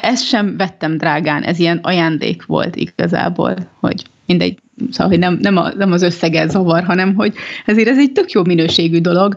[0.00, 4.58] ezt sem vettem drágán, ez ilyen ajándék volt igazából, hogy mindegy,
[4.90, 7.34] szóval, hogy nem, nem, a, nem az összeget zavar, hanem hogy
[7.66, 9.36] ezért ez egy tök jó minőségű dolog,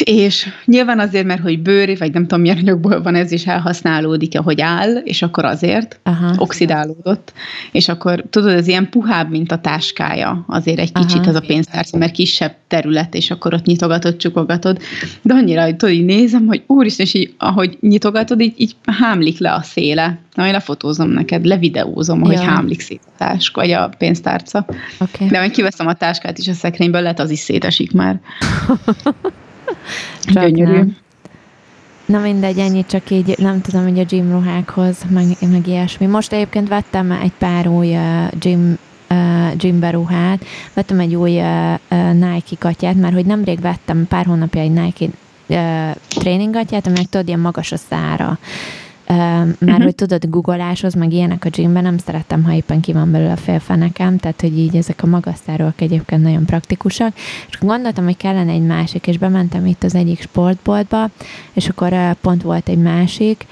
[0.00, 4.38] és nyilván azért, mert hogy bőr, vagy nem tudom milyen anyagból van ez, is elhasználódik,
[4.38, 6.34] ahogy áll, és akkor azért Aha.
[6.36, 7.32] oxidálódott.
[7.72, 11.28] És akkor tudod, ez ilyen puhább, mint a táskája azért egy kicsit Aha.
[11.28, 14.78] az a pénztárca, mert kisebb terület, és akkor ott nyitogatod, csukogatod.
[15.22, 19.38] De annyira, hogy tudod, így nézem, hogy úristen, és így, ahogy nyitogatod, így, így hámlik
[19.38, 20.18] le a széle.
[20.34, 22.42] Na, én lefotózom neked, levideózom, hogy ja.
[22.42, 24.66] hámlik szét a táska, vagy a pénztárca.
[24.98, 25.28] Okay.
[25.28, 28.20] De majd kiveszem a táskát is a szekrényből, lehet az is szétesik már.
[30.24, 30.72] Gyönyörű.
[30.72, 30.96] Nem.
[32.06, 36.06] Na mindegy, ennyi csak így, nem tudom, hogy a gym ruhákhoz, meg, meg ilyesmi.
[36.06, 38.78] Most egyébként vettem egy pár új uh, gym
[39.10, 44.26] uh, gymbe ruhát, vettem egy új uh, uh, Nike katyát, mert hogy nemrég vettem pár
[44.26, 45.06] hónapja egy Nike
[45.46, 48.38] uh, tréningatját, aminek tudod, ilyen magas a szára
[49.16, 49.82] mert uh-huh.
[49.82, 53.36] hogy tudod, googoláshoz, meg ilyenek a gymben nem szerettem, ha éppen ki van belőle a
[53.36, 57.14] félfenekem, tehát hogy így ezek a magasztárok egyébként nagyon praktikusak,
[57.48, 61.10] és gondoltam, hogy kellene egy másik, és bementem itt az egyik sportboltba,
[61.52, 63.46] és akkor pont volt egy másik,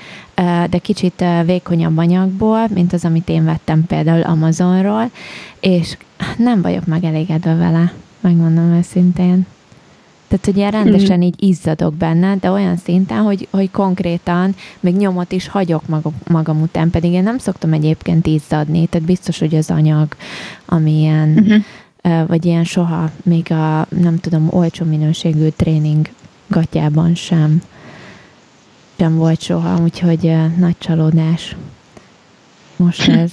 [0.71, 5.11] de kicsit vékonyabb anyagból, mint az, amit én vettem például Amazonról,
[5.61, 5.97] és
[6.37, 9.47] nem vagyok megelégedve vele, megmondom őszintén.
[10.31, 11.23] Tehát, hogy ilyen rendesen mm.
[11.23, 16.61] így izzadok benne, de olyan szinten, hogy, hogy konkrétan még nyomot is hagyok magam, magam
[16.61, 20.17] után, pedig én nem szoktam egyébként izzadni, tehát biztos, hogy az anyag,
[20.67, 22.27] ami ilyen, mm-hmm.
[22.27, 26.09] vagy ilyen soha, még a, nem tudom, olcsó minőségű tréning
[26.47, 27.63] gatyában sem,
[28.99, 31.57] sem volt soha, úgyhogy nagy csalódás
[32.77, 33.33] most ez.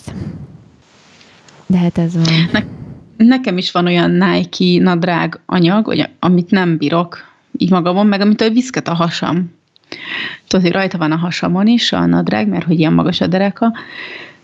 [1.66, 2.76] De hát ez van.
[3.18, 7.26] Ne, nekem is van olyan Nike nadrág anyag, amit nem bírok
[7.58, 9.56] így magamon, meg amitől viszket a hasam.
[10.48, 13.74] Tudod, hogy rajta van a hasamon is a nadrág, mert hogy ilyen magas a dereka,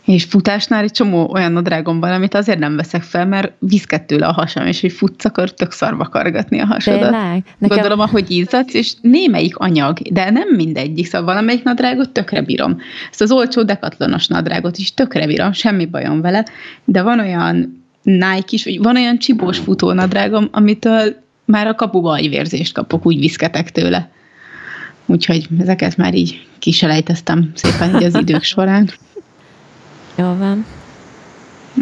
[0.06, 4.26] és futásnál egy csomó olyan nadrágom van, amit azért nem veszek fel, mert viszket tőle
[4.26, 7.02] a hasam, és hogy futsz, akkor tök szarva kargatni a hasadat.
[7.02, 7.44] Tényleg?
[7.58, 7.78] Nekem...
[7.78, 12.78] Gondolom, ahogy izzadsz, és némelyik anyag, de nem mindegyik, szóval valamelyik nadrágot tökre bírom.
[13.12, 16.46] Ezt az olcsó dekatlonos nadrágot is tökre bírom, semmi bajom vele,
[16.86, 23.06] de van olyan Nike is, van olyan csibós futónadrágom, amitől már a kapuba vérzést kapok,
[23.06, 24.12] úgy viszketek tőle.
[25.06, 28.90] Úgyhogy ezeket már így kiselejteztem szépen így az idők során.
[30.16, 30.66] Jó van.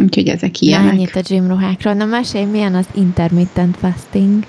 [0.01, 0.91] Úgyhogy ezek ilyenek.
[0.91, 1.93] Mennyit a gym ruhákról.
[1.93, 4.45] Na mesélj, milyen az intermittent fasting?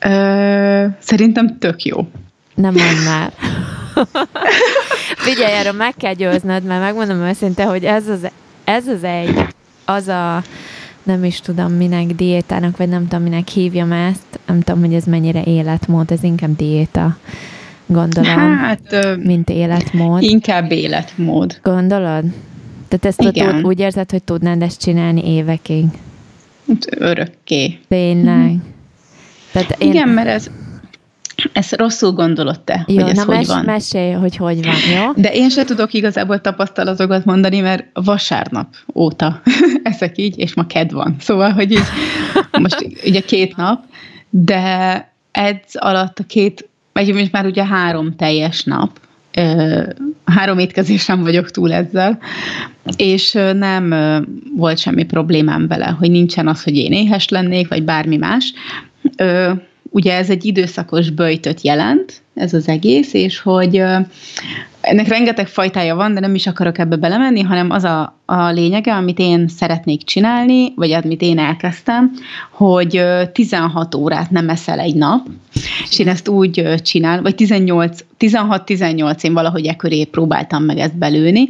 [0.00, 2.08] Ö, szerintem tök jó.
[2.54, 3.32] Nem mondd már.
[5.16, 8.28] Figyelj, erről meg kell győznöd, mert megmondom őszinte, hogy ez az,
[8.64, 9.46] ez az egy,
[9.88, 10.42] az a
[11.02, 15.04] nem is tudom minek diétának, vagy nem tudom minek hívjam ezt, nem tudom, hogy ez
[15.04, 17.16] mennyire életmód, ez inkább diéta
[17.88, 20.22] gondolom, hát, mint életmód.
[20.22, 21.58] Inkább életmód.
[21.62, 22.24] Gondolod?
[22.88, 25.84] Tehát ezt tud, úgy érzed, hogy tudnád ezt csinálni évekig?
[26.90, 27.78] Örökké.
[27.88, 28.34] Tényleg.
[28.34, 28.56] Mm-hmm.
[29.52, 29.90] Tehát én...
[29.90, 30.50] Igen, mert ez,
[31.52, 33.64] ezt rosszul gondolod te, jó, hogy ez na hogy mes- van.
[33.64, 35.12] mesélj, hogy hogy van, jó?
[35.22, 39.40] De én se tudok igazából tapasztalatokat mondani, mert vasárnap óta
[39.82, 41.16] ezek így, és ma ked van.
[41.20, 41.86] Szóval, hogy így
[42.58, 43.84] most ugye két nap,
[44.30, 49.00] de ez alatt a két vagy már ugye három teljes nap,
[50.24, 52.18] három étkezés nem vagyok túl ezzel,
[52.96, 53.94] és nem
[54.56, 58.52] volt semmi problémám vele, hogy nincsen az, hogy én éhes lennék, vagy bármi más.
[59.90, 63.82] Ugye ez egy időszakos böjtöt jelent, ez az egész, és hogy
[64.80, 68.94] ennek rengeteg fajtája van, de nem is akarok ebbe belemenni, hanem az a, a lényege,
[68.94, 72.10] amit én szeretnék csinálni, vagy amit én elkezdtem,
[72.50, 75.26] hogy 16 órát nem eszel egy nap,
[75.90, 80.98] és én ezt úgy csinálom, vagy 18, 16-18 én valahogy e köré próbáltam meg ezt
[80.98, 81.48] belőni,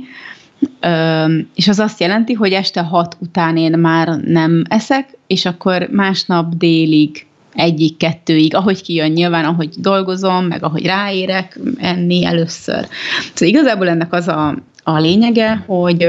[1.54, 6.54] és az azt jelenti, hogy este 6 után én már nem eszek, és akkor másnap
[6.54, 7.26] délig
[7.58, 12.86] egyik-kettőig, ahogy kijön nyilván, ahogy dolgozom, meg ahogy ráérek enni először.
[13.34, 16.08] Szóval igazából ennek az a, a lényege, hogy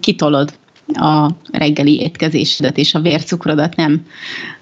[0.00, 0.52] kitolod
[0.86, 4.06] a reggeli étkezésedet, és a vércukrodat nem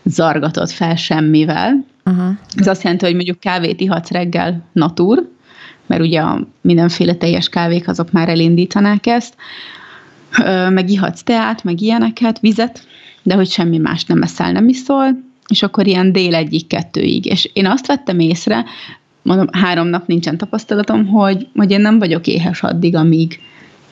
[0.05, 1.85] zargatod fel semmivel.
[2.05, 2.31] Uh-huh.
[2.57, 5.29] Ez azt jelenti, hogy mondjuk kávét ihatsz reggel natur,
[5.87, 9.35] mert ugye a mindenféle teljes kávék azok már elindítanák ezt,
[10.68, 12.87] meg ihatsz teát, meg ilyeneket, vizet,
[13.22, 17.26] de hogy semmi más nem eszel, nem iszol, és akkor ilyen dél egyik kettőig.
[17.26, 18.64] És én azt vettem észre,
[19.22, 23.40] mondom, három nap nincsen tapasztalatom, hogy, hogy én nem vagyok éhes addig, amíg,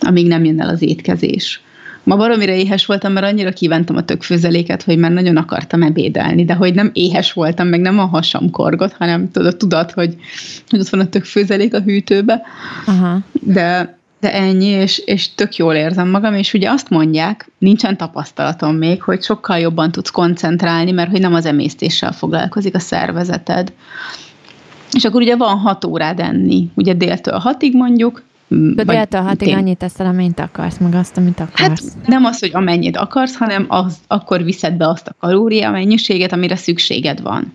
[0.00, 1.60] amíg nem jön el az étkezés.
[2.02, 6.54] Ma baromira éhes voltam, mert annyira kívántam a tökfőzeléket, hogy már nagyon akartam ebédelni, de
[6.54, 10.16] hogy nem éhes voltam, meg nem a hasam korgot, hanem tudod, tudat, hogy,
[10.68, 12.42] hogy ott van a tökfőzelék a hűtőbe.
[12.86, 13.18] Aha.
[13.32, 18.76] De de ennyi, és, és tök jól érzem magam, és ugye azt mondják, nincsen tapasztalatom
[18.76, 23.72] még, hogy sokkal jobban tudsz koncentrálni, mert hogy nem az emésztéssel foglalkozik a szervezeted.
[24.92, 29.56] És akkor ugye van hat órád enni, ugye déltől hatig mondjuk, de déltől hatig én...
[29.56, 31.60] annyit teszel, amennyit akarsz, meg azt, amit akarsz.
[31.60, 36.32] Hát nem az, hogy amennyit akarsz, hanem az, akkor viszed be azt a kalória mennyiséget,
[36.32, 37.52] amire szükséged van.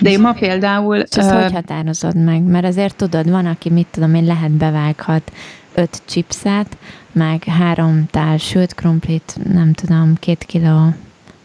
[0.00, 0.96] De ma például...
[0.96, 2.42] És ezt uh, hogy határozod meg?
[2.42, 5.32] Mert azért tudod, van, aki mit tudom én, lehet bevághat
[5.74, 6.76] öt chipset,
[7.12, 10.94] meg három tál sült krumplit, nem tudom, két kiló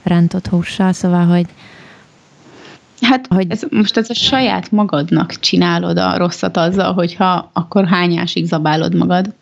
[0.03, 1.45] rántott hússal, szóval, hogy
[3.01, 3.45] Hát hogy...
[3.49, 9.33] ez, most ez a saját magadnak csinálod a rosszat azzal, hogyha akkor hányásig zabálod magad.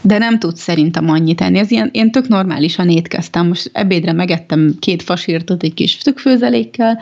[0.00, 1.58] De nem tudsz szerintem annyit enni.
[1.58, 3.46] Ez ilyen, én tök normálisan étkeztem.
[3.46, 6.98] Most ebédre megettem két fasírtot egy kis tükfőzelékkel,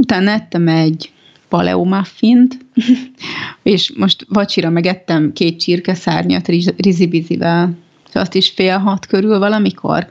[0.00, 1.12] Utána ettem egy
[1.48, 2.58] paleo muffint,
[3.62, 7.72] és most vacsira megettem két csirkeszárnyat rizibizivel,
[8.12, 10.08] azt is fél hat körül valamikor.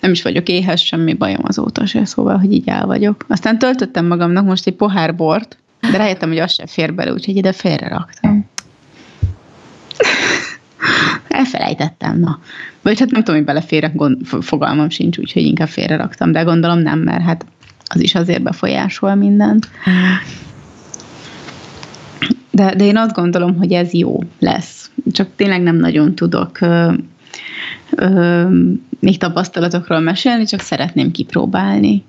[0.00, 3.24] Nem is vagyok éhes, semmi bajom azóta se, szóval, hogy így el vagyok.
[3.28, 7.36] Aztán töltöttem magamnak most egy pohár bort, de rájöttem, hogy az sem fér bele, úgyhogy
[7.36, 8.46] ide félre raktam.
[11.28, 12.40] Elfelejtettem, na.
[12.82, 16.78] Vagy hát nem tudom, hogy beleférek, gond, fogalmam sincs, úgyhogy inkább félre raktam, de gondolom
[16.78, 17.44] nem, mert hát
[17.94, 19.68] az is azért befolyásol mindent.
[22.50, 24.90] De, de én azt gondolom, hogy ez jó lesz.
[25.12, 26.92] Csak tényleg nem nagyon tudok ö,
[27.90, 28.46] ö,
[29.00, 32.04] még tapasztalatokról mesélni, csak szeretném kipróbálni.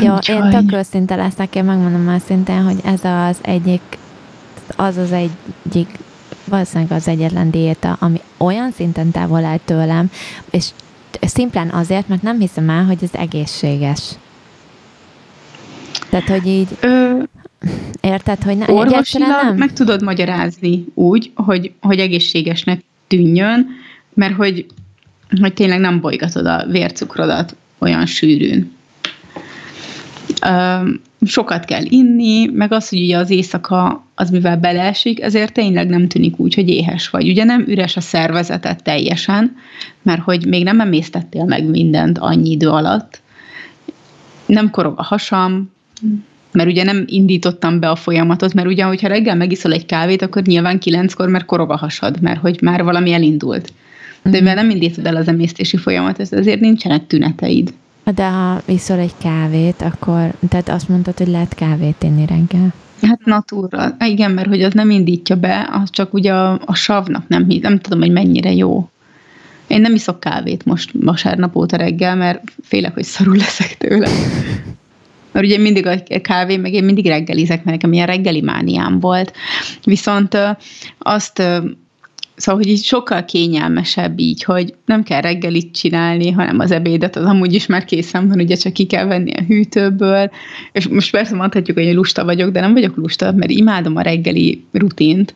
[0.00, 0.44] Jó, Úgyhogy...
[0.44, 3.82] én tök őszinte leszek, én megmondom már szintén, hogy ez az egyik,
[4.76, 5.88] az az egyik,
[6.44, 10.10] valószínűleg az egyetlen diéta, ami olyan szinten távol áll tőlem,
[10.50, 10.68] és
[11.28, 14.00] szimplán azért, mert nem hiszem el, hogy ez egészséges.
[16.10, 16.68] Tehát, hogy így...
[16.80, 17.22] Ö,
[18.00, 19.56] érted, hogy ne, orvosilag nem?
[19.56, 23.66] meg tudod magyarázni úgy, hogy, hogy egészségesnek tűnjön,
[24.14, 24.66] mert hogy,
[25.40, 28.72] hogy tényleg nem bolygatod a vércukrodat olyan sűrűn
[31.26, 36.08] sokat kell inni, meg az, hogy ugye az éjszaka az mivel beleesik, ezért tényleg nem
[36.08, 37.28] tűnik úgy, hogy éhes vagy.
[37.28, 39.56] Ugye nem üres a szervezetet teljesen,
[40.02, 43.20] mert hogy még nem emésztettél meg mindent annyi idő alatt.
[44.46, 45.70] Nem korog a hasam,
[46.52, 50.42] mert ugye nem indítottam be a folyamatot, mert ugye, hogyha reggel megiszol egy kávét, akkor
[50.42, 53.72] nyilván kilenckor, mert korog a hasad, mert hogy már valami elindult.
[54.22, 57.72] De mivel nem indítod el az emésztési folyamatot, ezért nincsenek tüneteid.
[58.14, 62.72] De ha iszol egy kávét, akkor, tehát azt mondtad, hogy lehet kávét inni reggel.
[63.02, 63.96] Hát natúra.
[63.98, 67.78] Igen, mert hogy az nem indítja be, az csak ugye a, a savnak nem, nem
[67.78, 68.88] tudom, hogy mennyire jó.
[69.66, 74.08] Én nem iszok kávét most vasárnap óta reggel, mert félek, hogy szarul leszek tőle.
[75.32, 79.32] Mert ugye mindig a kávé, meg én mindig reggelizek, mert nekem ilyen reggeli mániám volt.
[79.84, 80.36] Viszont
[80.98, 81.42] azt
[82.40, 87.24] Szóval, hogy így sokkal kényelmesebb így, hogy nem kell reggelit csinálni, hanem az ebédet az
[87.24, 90.30] amúgy is már készen van, ugye csak ki kell venni a hűtőből,
[90.72, 94.64] és most persze mondhatjuk, hogy lusta vagyok, de nem vagyok lusta, mert imádom a reggeli
[94.72, 95.34] rutint,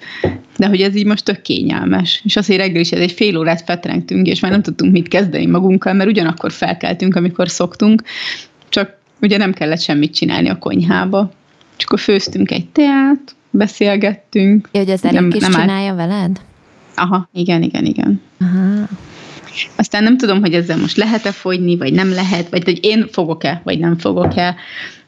[0.56, 2.20] de hogy ez így most tök kényelmes.
[2.24, 5.46] És azért reggel is ez egy fél órát fetrengtünk, és már nem tudtunk mit kezdeni
[5.46, 8.02] magunkkal, mert ugyanakkor felkeltünk, amikor szoktunk,
[8.68, 11.30] csak ugye nem kellett semmit csinálni a konyhába.
[11.76, 14.68] Csak akkor főztünk egy teát, beszélgettünk.
[14.72, 15.94] Ja, hogy az Erik nem, is nem csinálja áll...
[15.94, 16.40] veled?
[16.94, 18.20] Aha, igen, igen, igen.
[18.40, 18.88] Aha.
[19.76, 23.60] Aztán nem tudom, hogy ezzel most lehet-e fogyni, vagy nem lehet, vagy hogy én fogok-e,
[23.64, 24.54] vagy nem fogok-e.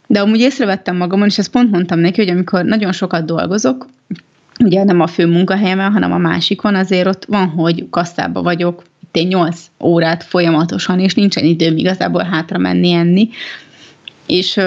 [0.06, 3.86] De amúgy észrevettem magamon, és ezt pont mondtam neki, hogy amikor nagyon sokat dolgozok,
[4.64, 9.16] ugye nem a fő munkahelyemen, hanem a másikon, azért ott van, hogy kasszába vagyok, itt
[9.16, 13.28] én 8 órát folyamatosan, és nincsen időm igazából hátra menni enni,
[14.26, 14.60] és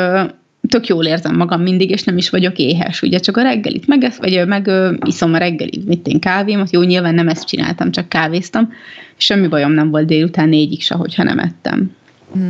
[0.69, 3.01] tök jól érzem magam mindig, és nem is vagyok éhes.
[3.01, 4.71] Ugye csak a reggelit meg, vagy meg
[5.05, 8.73] iszom a reggelit, mit én kávémat, jó, nyilván nem ezt csináltam, csak kávéztam,
[9.17, 11.95] és semmi bajom nem volt délután négyig se, hogyha nem ettem.
[12.38, 12.49] Mm.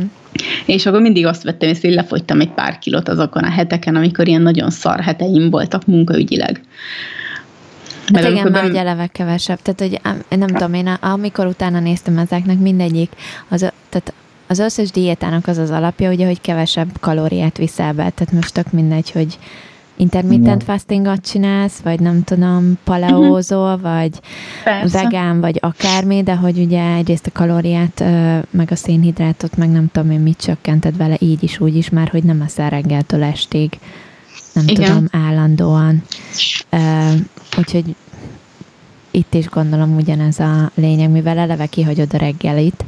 [0.66, 4.28] És akkor mindig azt vettem észre, hogy lefogytam egy pár kilót azokon a heteken, amikor
[4.28, 6.60] ilyen nagyon szar heteim voltak munkaügyileg.
[8.12, 9.58] Hát igen, mert ugye eleve kevesebb.
[9.62, 10.00] Tehát, hogy
[10.38, 13.10] nem tudom, én amikor utána néztem ezeknek, mindegyik,
[13.48, 14.12] az, tehát
[14.50, 18.72] az összes diétának az az alapja, ugye, hogy kevesebb kalóriát viszel be, tehát most tök
[18.72, 19.38] mindegy, hogy
[19.96, 23.80] intermittent fastingot csinálsz, vagy nem tudom, paleózol, uh-huh.
[23.80, 24.10] vagy
[24.64, 25.02] Persze.
[25.02, 28.04] vegán, vagy akármi, de hogy ugye egyrészt a kalóriát,
[28.50, 32.08] meg a szénhidrátot, meg nem tudom én mit csökkented vele, így is, úgy is már,
[32.08, 33.78] hogy nem eszel reggeltől estig,
[34.52, 34.84] nem Igen.
[34.84, 36.02] tudom, állandóan.
[37.58, 37.94] Úgyhogy
[39.10, 42.84] itt is gondolom ugyanez a lényeg, mivel eleve kihagyod a reggelit,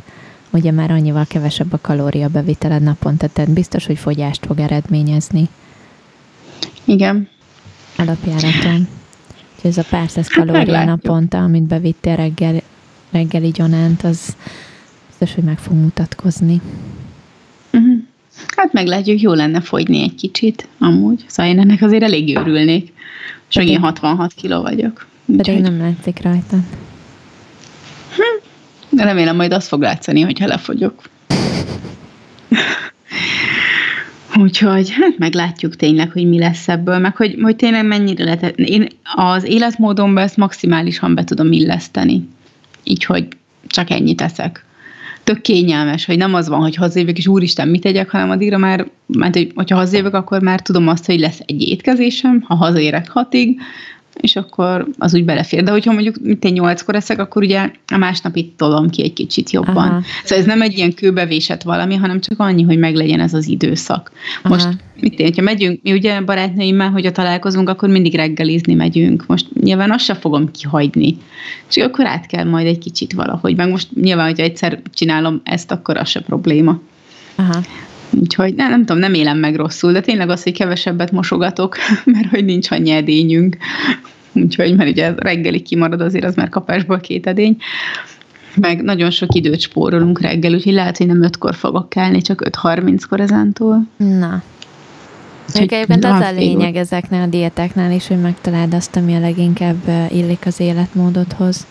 [0.53, 5.49] ugye már annyival kevesebb a kalória beviteled naponta, tehát biztos, hogy fogyást fog eredményezni.
[6.85, 7.29] Igen.
[7.97, 8.88] Alapjáraton.
[9.55, 12.62] Úgyhogy ez a pár száz hát kalória hát naponta, amit bevittél reggel,
[13.11, 14.37] reggeli gyanánt, az
[15.09, 16.61] biztos, hogy meg fog mutatkozni.
[17.73, 18.03] Uh-huh.
[18.57, 21.25] Hát meglátjuk, jó lenne fogyni egy kicsit, amúgy.
[21.27, 22.93] Szóval én ennek azért elég örülnék.
[23.49, 25.07] És én 66 kiló vagyok.
[25.37, 26.57] Pedig nem látszik rajta.
[28.17, 28.41] Hm.
[28.96, 31.02] Remélem majd azt fog látszani, hogyha lefogyok.
[34.37, 38.59] Úgyhogy hát meglátjuk tényleg, hogy mi lesz ebből, meg hogy, hogy tényleg mennyire lehet.
[38.59, 42.28] Én az életmódomban ezt maximálisan be tudom illeszteni.
[42.83, 43.28] Így, hogy
[43.66, 44.64] csak ennyit teszek.
[45.24, 48.87] Tök kényelmes, hogy nem az van, hogy hazajövök, és úristen, mit tegyek, hanem addigra már,
[49.07, 53.61] mert hogy, hogyha hazajövök, akkor már tudom azt, hogy lesz egy étkezésem, ha hazaérek hatig,
[54.20, 55.62] és akkor az úgy belefér.
[55.62, 59.12] De hogyha mondjuk mint egy nyolckor eszek, akkor ugye a másnap itt tolom ki egy
[59.12, 59.88] kicsit jobban.
[59.88, 60.03] Aha.
[60.25, 64.12] Szóval ez nem egy ilyen kőbevésett valami, hanem csak annyi, hogy meglegyen ez az időszak.
[64.42, 64.55] Aha.
[64.55, 64.68] Most
[65.01, 69.27] mit én, ha megyünk, mi ugye barátnőimmel, hogyha találkozunk, akkor mindig reggelizni megyünk.
[69.27, 71.17] Most nyilván azt sem fogom kihagyni.
[71.69, 73.56] Csak akkor át kell majd egy kicsit valahogy.
[73.56, 76.81] Meg most nyilván, hogyha egyszer csinálom ezt, akkor az se probléma.
[77.35, 77.60] Aha.
[78.21, 81.77] Úgyhogy nem, nem tudom, nem élem meg rosszul, de tényleg az, hogy kevesebbet mosogatok,
[82.13, 83.56] mert hogy nincs annyi edényünk.
[84.33, 87.56] Úgyhogy, mert ugye reggeli kimarad, azért az már kapásból két edény.
[88.56, 93.21] meg nagyon sok időt spórolunk reggel, úgyhogy lehet, hogy nem ötkor fogok kelni, csak 5.30-kor
[93.21, 93.87] ezentúl.
[93.96, 94.42] Na.
[95.48, 100.10] Úgyhogy egyébként az a lényeg ezeknél a diétáknál is, hogy megtaláld azt, ami a leginkább
[100.10, 101.67] illik az életmódodhoz,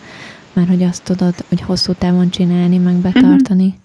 [0.53, 3.65] mert hogy azt tudod, hogy hosszú távon csinálni, meg betartani.
[3.65, 3.80] Uh-huh.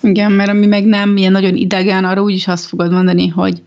[0.00, 3.62] Igen, mert ami meg nem ilyen nagyon idegen, arra úgyis azt fogod mondani, hogy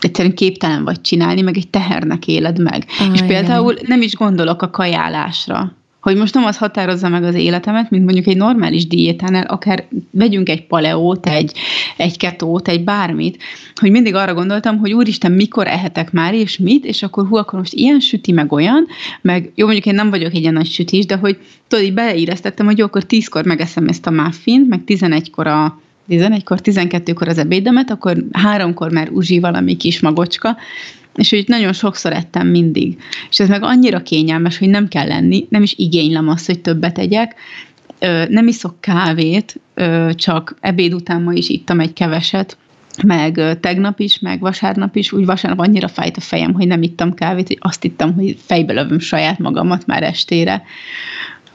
[0.00, 2.84] egyszerűen képtelen vagy csinálni, meg egy tehernek éled meg.
[2.98, 3.84] Ah, és például igen.
[3.86, 8.26] nem is gondolok a kajálásra hogy most nem az határozza meg az életemet, mint mondjuk
[8.26, 11.52] egy normális diétánál, akár vegyünk egy paleót, egy,
[11.96, 13.42] egy ketót, egy bármit,
[13.74, 17.58] hogy mindig arra gondoltam, hogy úristen, mikor ehetek már, és mit, és akkor hú, akkor
[17.58, 18.86] most ilyen süti, meg olyan,
[19.22, 21.38] meg jó, mondjuk én nem vagyok egy ilyen nagy sütis, de hogy
[21.68, 25.80] tudod, így beleíreztettem, hogy jó, akkor tízkor megeszem ezt a muffint, meg tizenegykor a
[26.10, 30.56] 11-kor, 12-kor az ebédemet, akkor háromkor már uzsi valami kis magocska,
[31.14, 32.98] és hogy nagyon sokszor ettem mindig.
[33.30, 36.98] És ez meg annyira kényelmes, hogy nem kell lenni, nem is igénylem azt, hogy többet
[36.98, 37.34] egyek,
[38.28, 39.60] nem iszok kávét,
[40.14, 42.56] csak ebéd után ma is ittam egy keveset,
[43.06, 47.14] meg tegnap is, meg vasárnap is, úgy vasárnap annyira fájt a fejem, hogy nem ittam
[47.14, 50.62] kávét, hogy azt ittam, hogy fejbe lövöm saját magamat már estére.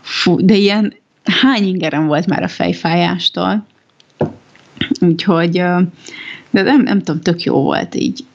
[0.01, 0.93] Fú, de ilyen
[1.23, 3.65] hány ingerem volt már a fejfájástól.
[4.99, 5.51] Úgyhogy,
[6.49, 8.25] de nem, nem tudom, tök jó volt így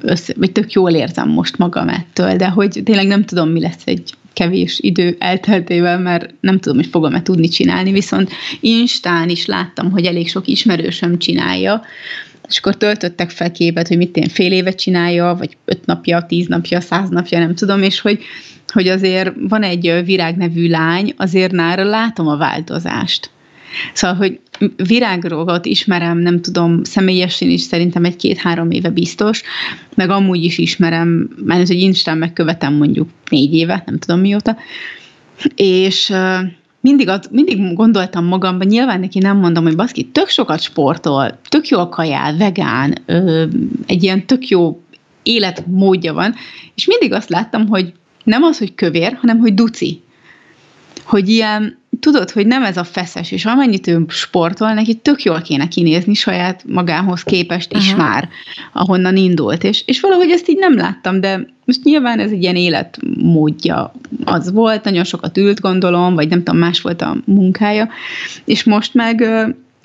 [0.00, 3.82] össze, vagy tök jól érzem most magam ettől, de hogy tényleg nem tudom, mi lesz
[3.84, 8.30] egy kevés idő elteltével, mert nem tudom, hogy fogom-e tudni csinálni, viszont
[8.60, 11.82] Instán is láttam, hogy elég sok ismerősöm csinálja,
[12.48, 16.46] és akkor töltöttek fel képet, hogy mit én fél évet csinálja, vagy öt napja, tíz
[16.46, 18.22] napja, száz napja, nem tudom, és hogy,
[18.72, 23.30] hogy azért van egy virág nevű lány, azért nára látom a változást.
[23.92, 24.40] Szóval, hogy
[24.76, 29.42] virágrogat ismerem, nem tudom, személyesen is szerintem egy-két-három éve biztos,
[29.94, 34.56] meg amúgy is ismerem, mert ez egy Instán megkövetem mondjuk négy éve, nem tudom mióta,
[35.54, 36.12] és
[36.80, 41.68] mindig, az, mindig gondoltam magamban, nyilván neki nem mondom, hogy baszki, tök sokat sportol, tök
[41.68, 43.44] jól kajál, vegán, ö,
[43.86, 44.80] egy ilyen tök jó
[45.22, 46.34] életmódja van,
[46.74, 47.92] és mindig azt láttam, hogy
[48.24, 50.02] nem az, hogy kövér, hanem hogy duci.
[51.04, 55.40] Hogy ilyen tudod, hogy nem ez a feszes, és amennyit ő sportol, neki tök jól
[55.40, 58.02] kéne kinézni saját magához képest is Aha.
[58.02, 58.28] már,
[58.72, 62.56] ahonnan indult, és, és valahogy ezt így nem láttam, de most nyilván ez egy ilyen
[62.56, 63.92] életmódja
[64.24, 67.88] az volt, nagyon sokat ült gondolom, vagy nem tudom, más volt a munkája,
[68.44, 69.24] és most meg,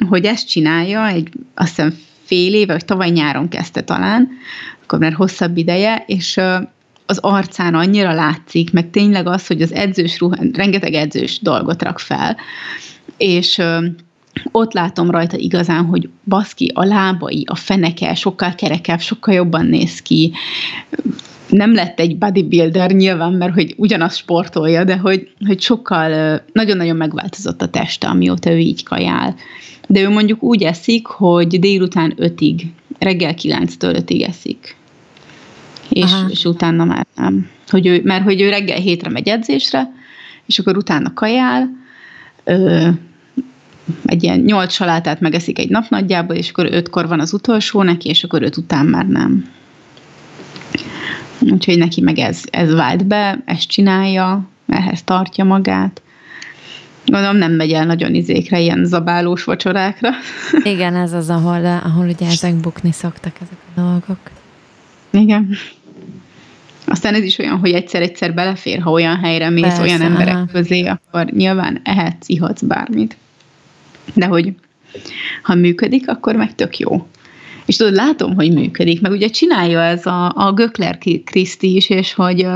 [0.10, 4.30] hogy ezt csinálja, egy azt hiszem fél éve, vagy tavaly nyáron kezdte talán,
[4.84, 6.40] akkor már hosszabb ideje, és
[7.06, 12.00] az arcán annyira látszik, meg tényleg az, hogy az edzős ruha, rengeteg edzős dolgot rak
[12.00, 12.38] fel,
[13.18, 13.62] és
[14.52, 20.02] ott látom rajta igazán, hogy baszki, a lábai, a feneke sokkal kerekebb, sokkal jobban néz
[20.02, 20.32] ki.
[21.50, 27.62] Nem lett egy bodybuilder nyilván, mert hogy ugyanazt sportolja, de hogy, hogy sokkal, nagyon-nagyon megváltozott
[27.62, 29.36] a teste, amióta ő így kajál.
[29.88, 34.76] De ő mondjuk úgy eszik, hogy délután ötig, reggel 9-től 5-ig eszik
[35.90, 37.50] és, és utána már nem.
[37.68, 39.92] Hogy ő, mert hogy ő reggel hétre megy edzésre,
[40.46, 41.70] és akkor utána kajál,
[42.44, 42.88] ö,
[44.06, 48.10] egy ilyen nyolc salátát megeszik egy nap nagyjából, és akkor ötkor van az utolsó neki,
[48.10, 49.46] és akkor öt után már nem.
[51.40, 56.02] Úgyhogy neki meg ez, ez vált be, ezt csinálja, ehhez tartja magát.
[57.06, 60.10] Gondolom nem megy el nagyon izékre, ilyen zabálós vacsorákra.
[60.64, 64.20] Igen, ez az, ahol, ahol ugye ezek bukni szoktak ezek a dolgok.
[65.20, 65.50] Igen.
[66.88, 70.46] Aztán ez is olyan, hogy egyszer-egyszer belefér, ha olyan helyre mész, Persze, olyan emberek aha.
[70.52, 73.18] közé, akkor nyilván ehetsz, ihatsz bármit.
[74.14, 74.54] De hogy
[75.42, 77.08] ha működik, akkor meg tök jó.
[77.66, 82.14] És tudod, látom, hogy működik, meg ugye csinálja ez a, a Gökler Kriszti is, és
[82.14, 82.48] hogy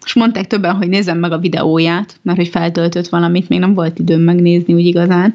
[0.00, 3.98] most mondták többen, hogy nézzem meg a videóját, mert hogy feltöltött valamit, még nem volt
[3.98, 5.34] időm megnézni úgy igazán,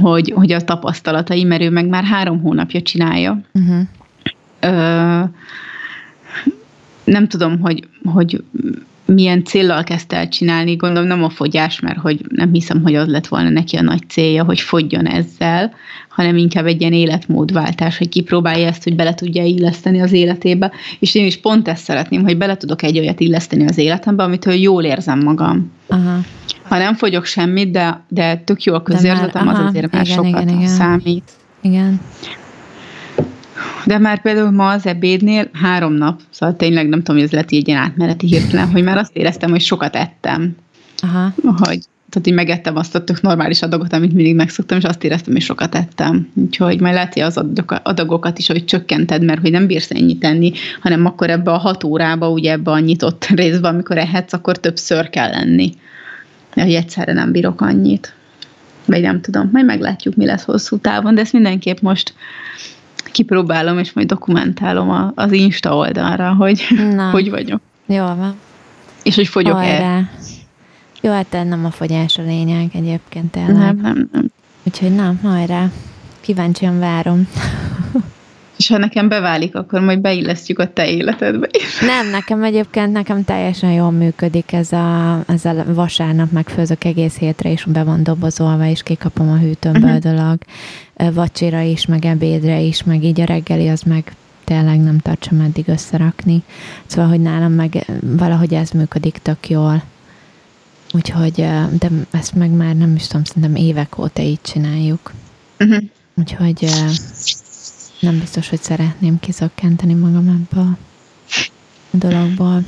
[0.00, 3.40] hogy, hogy a tapasztalatai, mert ő meg már három hónapja csinálja.
[3.52, 3.80] Uh-huh.
[4.64, 5.22] Ö,
[7.04, 8.42] nem tudom, hogy, hogy
[9.06, 13.08] milyen céllal kezdte el csinálni, gondolom nem a fogyás, mert hogy nem hiszem, hogy az
[13.08, 15.72] lett volna neki a nagy célja, hogy fogjon ezzel,
[16.08, 21.14] hanem inkább egy ilyen életmódváltás, hogy kipróbálja ezt, hogy bele tudja illeszteni az életébe, és
[21.14, 24.84] én is pont ezt szeretném, hogy bele tudok egy olyat illeszteni az életembe, amitől jól
[24.84, 25.72] érzem magam.
[25.86, 26.20] Aha.
[26.62, 30.42] Ha nem fogyok semmit, de, de tök jó a közérzetem, az azért már igen, sokat
[30.42, 30.68] igen, igen.
[30.68, 31.30] számít.
[31.60, 32.00] Igen.
[33.86, 37.50] De már például ma az ebédnél három nap, szóval tényleg nem tudom, hogy ez lett
[37.50, 40.56] így ilyen átmeneti hirtelen, hogy már azt éreztem, hogy sokat ettem.
[41.02, 41.32] Aha.
[41.42, 41.78] Hogy
[42.14, 45.42] tehát így megettem azt a tök normális adagot, amit mindig megszoktam, és azt éreztem, hogy
[45.42, 46.28] sokat ettem.
[46.34, 47.44] Úgyhogy majd lehet, hogy az
[47.82, 51.84] adagokat is, hogy csökkented, mert hogy nem bírsz ennyit tenni, hanem akkor ebbe a hat
[51.84, 55.72] órába, ugye ebbe a nyitott részbe, amikor ehetsz, akkor többször kell lenni.
[56.54, 58.14] hogy egyszerre nem bírok annyit.
[58.86, 62.14] Vagy nem tudom, majd meglátjuk, mi lesz hosszú távon, de ezt mindenképp most
[63.14, 67.10] kipróbálom, és majd dokumentálom az Insta oldalra, hogy Na.
[67.16, 67.60] hogy vagyok.
[67.86, 68.38] Jó van.
[69.02, 70.10] És hogy fogyok-e.
[71.00, 73.56] Jó, hát nem a fogyás a lényeg egyébként tényleg.
[73.56, 74.30] Nem, nem, nem.
[74.62, 75.70] Úgyhogy na, hajrá.
[76.20, 77.28] Kíváncsian várom.
[78.56, 81.48] És ha nekem beválik, akkor majd beillesztjük a te életedbe.
[81.80, 87.50] Nem, nekem egyébként nekem teljesen jól működik ez a, ez a vasárnap megfőzök egész hétre,
[87.50, 90.12] és be van dobozolva, és kikapom a hűtőmből uh-huh.
[90.12, 90.38] dolog.
[90.96, 94.14] Vacsira is, meg ebédre is, meg így a reggeli az meg
[94.44, 96.42] tényleg nem tartsam eddig összerakni.
[96.86, 99.82] Szóval, hogy nálam meg valahogy ez működik tök jól.
[100.92, 101.32] Úgyhogy,
[101.78, 105.12] de ezt meg már nem is tudom, szerintem évek óta így csináljuk.
[105.58, 105.82] Uh-huh.
[106.14, 106.70] Úgyhogy
[108.00, 110.76] nem biztos, hogy szeretném kizökkenteni magam ebből
[111.92, 112.64] a dologból.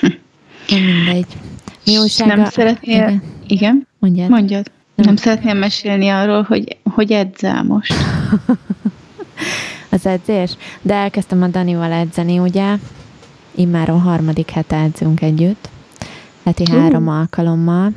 [0.68, 1.26] Nem mindegy.
[1.84, 2.34] Mi újsága?
[2.34, 3.22] Nem szeretnél, igen?
[3.46, 3.86] igen?
[3.98, 4.28] Mondjad.
[4.28, 4.70] Mondjad.
[5.04, 5.16] Nem.
[5.16, 7.94] szeretnél mesélni arról, hogy hogy edzel most?
[9.90, 10.56] az edzés?
[10.82, 12.74] De elkezdtem a Danival edzeni, ugye?
[13.54, 15.68] Immáron harmadik hete edzünk együtt.
[16.44, 16.78] Heti uh.
[16.78, 17.92] három alkalommal.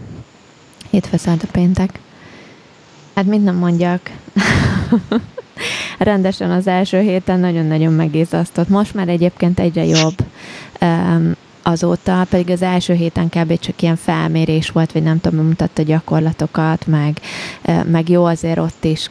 [0.89, 1.99] Hétfő, a péntek.
[3.15, 4.11] Hát mit nem mondjak.
[5.97, 8.69] rendesen az első héten nagyon-nagyon megizasztott.
[8.69, 10.15] Most már egyébként egyre jobb
[11.69, 13.59] azóta, pedig az első héten kb.
[13.59, 17.19] csak ilyen felmérés volt, vagy nem tudom, mutatta gyakorlatokat, meg,
[17.85, 19.09] meg jó azért ott is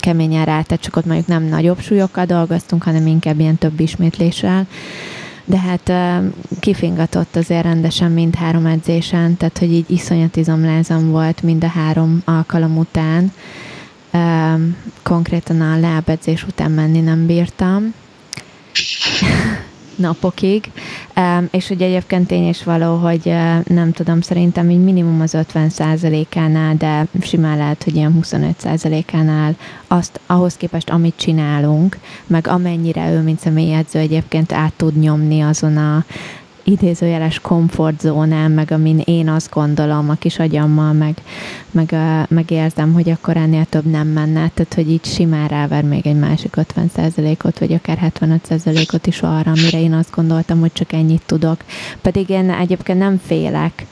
[0.00, 4.66] keményen rá, tehát csak ott mondjuk nem nagyobb súlyokkal dolgoztunk, hanem inkább ilyen több ismétléssel.
[5.44, 5.92] De hát
[6.60, 12.22] kifingatott azért rendesen mind három edzésen, tehát hogy így iszonyat izomlázam volt mind a három
[12.24, 13.32] alkalom után,
[15.02, 17.94] konkrétan a lábedzés után menni nem bírtam
[19.96, 20.70] napokig,
[21.50, 23.34] és ugye egyébként tény is való, hogy
[23.64, 29.56] nem tudom, szerintem így minimum az 50%-ánál, de simán lehet, hogy ilyen 25%-ánál
[29.86, 35.76] azt, ahhoz képest, amit csinálunk, meg amennyire ő, mint személyedző egyébként át tud nyomni azon
[35.76, 36.04] a
[36.64, 41.14] idézőjeles komfortzónám, meg amin én azt gondolom a kis agyammal, meg,
[41.70, 41.96] meg,
[42.28, 46.18] meg érzem, hogy akkor ennél több nem menne, tehát hogy így simán ráver még egy
[46.18, 51.64] másik 50%-ot, vagy akár 75%-ot is arra, amire én azt gondoltam, hogy csak ennyit tudok.
[52.02, 53.86] Pedig én egyébként nem félek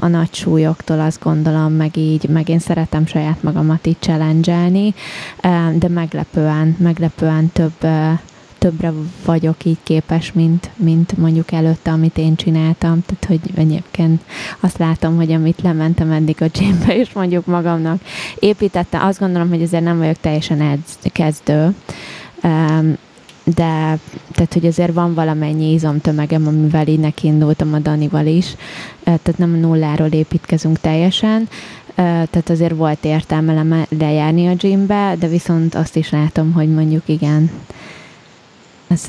[0.00, 4.70] a nagy súlyoktól, azt gondolom, meg így, meg én szeretem saját magamat így challenge
[5.74, 7.86] de meglepően, meglepően több
[8.60, 8.92] többre
[9.24, 13.02] vagyok így képes, mint, mint mondjuk előtte, amit én csináltam.
[13.06, 14.22] Tehát, hogy egyébként
[14.60, 18.00] azt látom, hogy amit lementem eddig a gymbe, és mondjuk magamnak
[18.38, 21.74] építette, azt gondolom, hogy ezért nem vagyok teljesen edz, kezdő.
[22.42, 22.96] Um,
[23.44, 23.98] de
[24.32, 28.56] tehát, hogy azért van valamennyi izomtömegem, amivel így neki indultam a Danival is,
[29.02, 31.48] tehát nem nulláról építkezünk teljesen,
[31.94, 37.50] tehát azért volt értelme lejárni a gymbe, de viszont azt is látom, hogy mondjuk igen,
[38.90, 39.04] ez,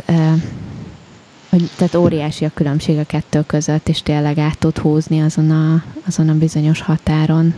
[1.49, 5.83] hogy, tehát óriási a különbség a kettő között, és tényleg át tud húzni azon a,
[6.07, 7.53] azon a bizonyos határon.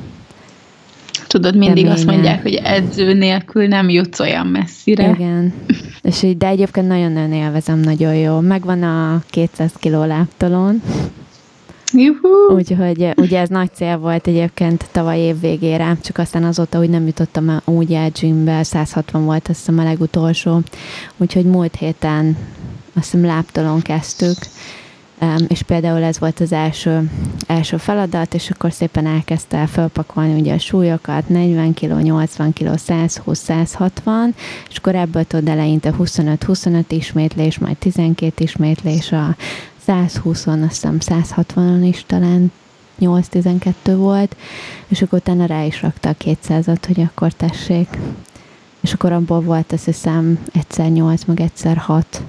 [1.28, 1.92] Tudod, mindig Keményen.
[1.92, 5.10] azt mondják, hogy edző nélkül nem jutsz olyan messzire.
[5.10, 5.54] Igen.
[6.02, 8.40] És így, de egyébként nagyon-nagyon élvezem, nagyon jó.
[8.40, 10.82] Megvan a 200 kiló láptalon,
[11.94, 12.56] Juhu.
[12.56, 17.06] Úgyhogy ugye ez nagy cél volt egyébként tavaly év végére, csak aztán azóta úgy nem
[17.06, 20.62] jutottam úgy el gymbe, 160 volt azt hiszem a legutolsó.
[21.18, 22.38] Úgyhogy múlt héten
[22.94, 24.38] azt hiszem láptalon kezdtük,
[25.48, 27.10] és például ez volt az első,
[27.48, 33.39] első feladat, és akkor szépen elkezdte felpakolni ugye a súlyokat, 40 kg, 80 kg, 120,
[33.39, 34.36] 160,
[34.70, 39.36] és akkor ebből tudod eleinte 25-25 ismétlés, majd 12 ismétlés a
[39.88, 42.52] 120-on, azt hiszem 160-on is talán
[43.00, 44.36] 8-12 volt,
[44.88, 47.88] és akkor utána rá is rakta a 200-at, hogy akkor tessék.
[48.82, 52.22] És akkor abból volt azt hiszem egyszer 8, meg egyszer 6.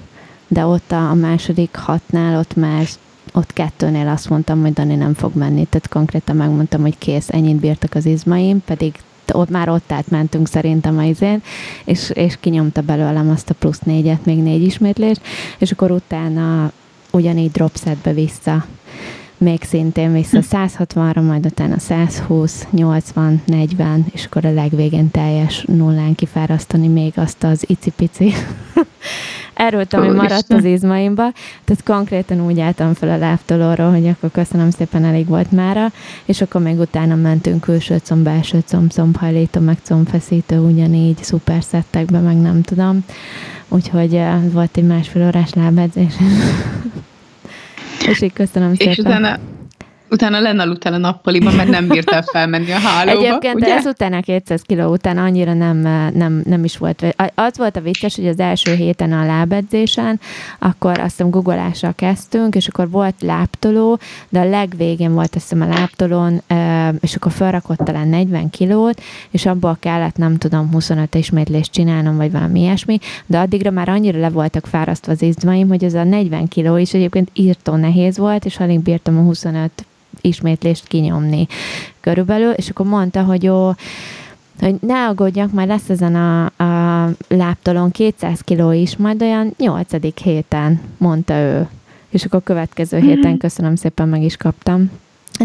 [0.47, 2.87] De ott a, a második hatnál ott már
[3.33, 5.65] ott kettőnél azt mondtam, hogy Dani nem fog menni.
[5.69, 8.95] Tehát konkrétan megmondtam, hogy kész, ennyit bírtak az izmaim, pedig
[9.31, 11.41] ott már ott átmentünk szerintem a izén,
[11.85, 15.21] és, és kinyomta belőlem azt a plusz négyet, még négy ismétlést,
[15.57, 16.71] és akkor utána
[17.15, 18.65] ugyanígy dropsetbe vissza,
[19.37, 26.15] még szintén vissza 160-ra, majd utána 120, 80, 40, és akkor a legvégén teljes nullán
[26.15, 28.33] kifárasztani még azt az icipici
[29.53, 31.31] erőt, ami maradt az izmaimba.
[31.63, 35.91] Tehát konkrétan úgy álltam fel a láptolóról, hogy akkor köszönöm szépen, elég volt mára,
[36.25, 42.37] és akkor még utána mentünk külső comb, belső comb, combhajlító, meg combfeszítő, ugyanígy szuperszettekbe, meg
[42.37, 43.05] nem tudom.
[43.67, 46.13] Úgyhogy volt egy másfél órás lábedzés.
[48.21, 48.91] így köszönöm szépen.
[48.91, 49.39] És utána
[50.09, 53.75] utána lenaludtál a nappaliban, mert nem bírtál felmenni a hálóba, Egyébként ugye?
[53.75, 55.77] ezután a 200 kiló után annyira nem,
[56.13, 57.15] nem, nem is volt.
[57.35, 60.19] Az volt a vicces, hogy az első héten a lábedzésen,
[60.59, 63.99] akkor azt hiszem guggolással kezdtünk, és akkor volt láptoló,
[64.29, 66.41] de a legvégén volt azt hiszem a láptolón,
[66.99, 72.31] és akkor felrakott talán 40 kilót, és abból kellett nem tudom 25 ismétlést csinálnom, vagy
[72.31, 76.47] valami ilyesmi, de addigra már annyira le voltak fárasztva az izmaim, hogy ez a 40
[76.47, 79.85] kiló is egyébként írtó nehéz volt, és alig bírtam a 25
[80.21, 81.47] ismétlést kinyomni
[81.99, 83.71] körülbelül, és akkor mondta, hogy jó,
[84.59, 90.21] hogy ne aggódjak, majd lesz ezen a, a láptolon 200 kiló is, majd olyan 8.
[90.21, 91.67] héten, mondta ő.
[92.09, 93.07] És akkor a következő mm-hmm.
[93.07, 94.91] héten köszönöm szépen, meg is kaptam.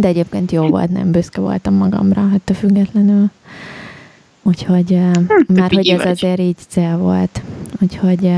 [0.00, 3.30] De egyébként jó volt, nem büszke voltam magamra, hát a függetlenül.
[4.42, 6.06] Úgyhogy hm, már hogy ez vagy.
[6.06, 7.42] azért így cél volt.
[7.80, 8.32] Úgyhogy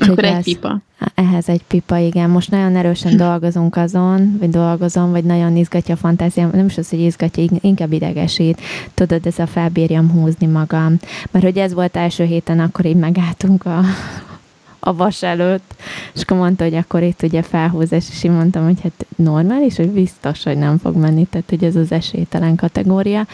[0.00, 0.80] Úgyhogy Akkor ez, egy pipa.
[1.14, 2.30] Ehhez egy pipa, igen.
[2.30, 6.50] Most nagyon erősen dolgozunk azon, vagy dolgozom, vagy nagyon izgatja a fantáziám.
[6.52, 8.60] Nem is az, hogy izgatja, inkább idegesít.
[8.94, 10.98] Tudod, ez a felbírjam húzni magam.
[11.30, 13.80] Mert hogy ez volt első héten, akkor így megálltunk a,
[14.80, 15.74] a vas előtt,
[16.14, 19.88] és akkor mondta, hogy akkor itt ugye felhúzás, és én mondtam, hogy hát normális, hogy
[19.88, 23.26] biztos, hogy nem fog menni, tehát hogy ez az esélytelen kategória,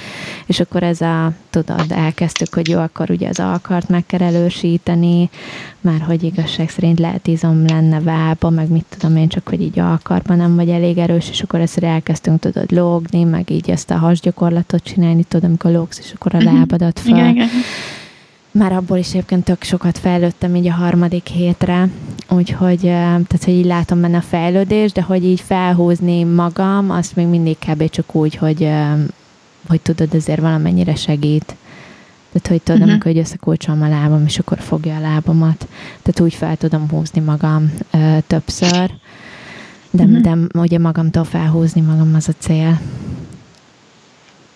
[0.46, 5.30] és akkor ez a, tudod, elkezdtük, hogy jó, akkor ugye az alkart meg kell elősíteni,
[5.80, 9.78] már hogy igazság szerint lehet izom lenne vába, meg mit tudom én, csak hogy így
[9.78, 13.96] alkarban nem vagy elég erős, és akkor ezt elkezdtünk, tudod, lógni, meg így ezt a
[13.96, 16.54] hasgyakorlatot csinálni, tudod, amikor lógsz, és akkor a mhm.
[16.54, 17.16] lábadat fel.
[17.16, 17.48] Igen, igen
[18.54, 21.88] már abból is egyébként tök sokat fejlődtem így a harmadik hétre,
[22.28, 27.26] úgyhogy tehát, hogy így látom benne a fejlődés, de hogy így felhúzni magam, azt még
[27.26, 27.90] mindig kb.
[27.90, 28.70] csak úgy, hogy,
[29.68, 31.56] hogy tudod, azért valamennyire segít.
[32.32, 32.92] Tehát, hogy tudom, uh-huh.
[32.92, 35.68] amikor hogy összekulcsolom a lábam, és akkor fogja a lábamat.
[36.02, 38.90] Tehát úgy fel tudom húzni magam ö, többször,
[39.90, 40.20] de, uh-huh.
[40.20, 42.80] de ugye magamtól felhúzni magam az a cél.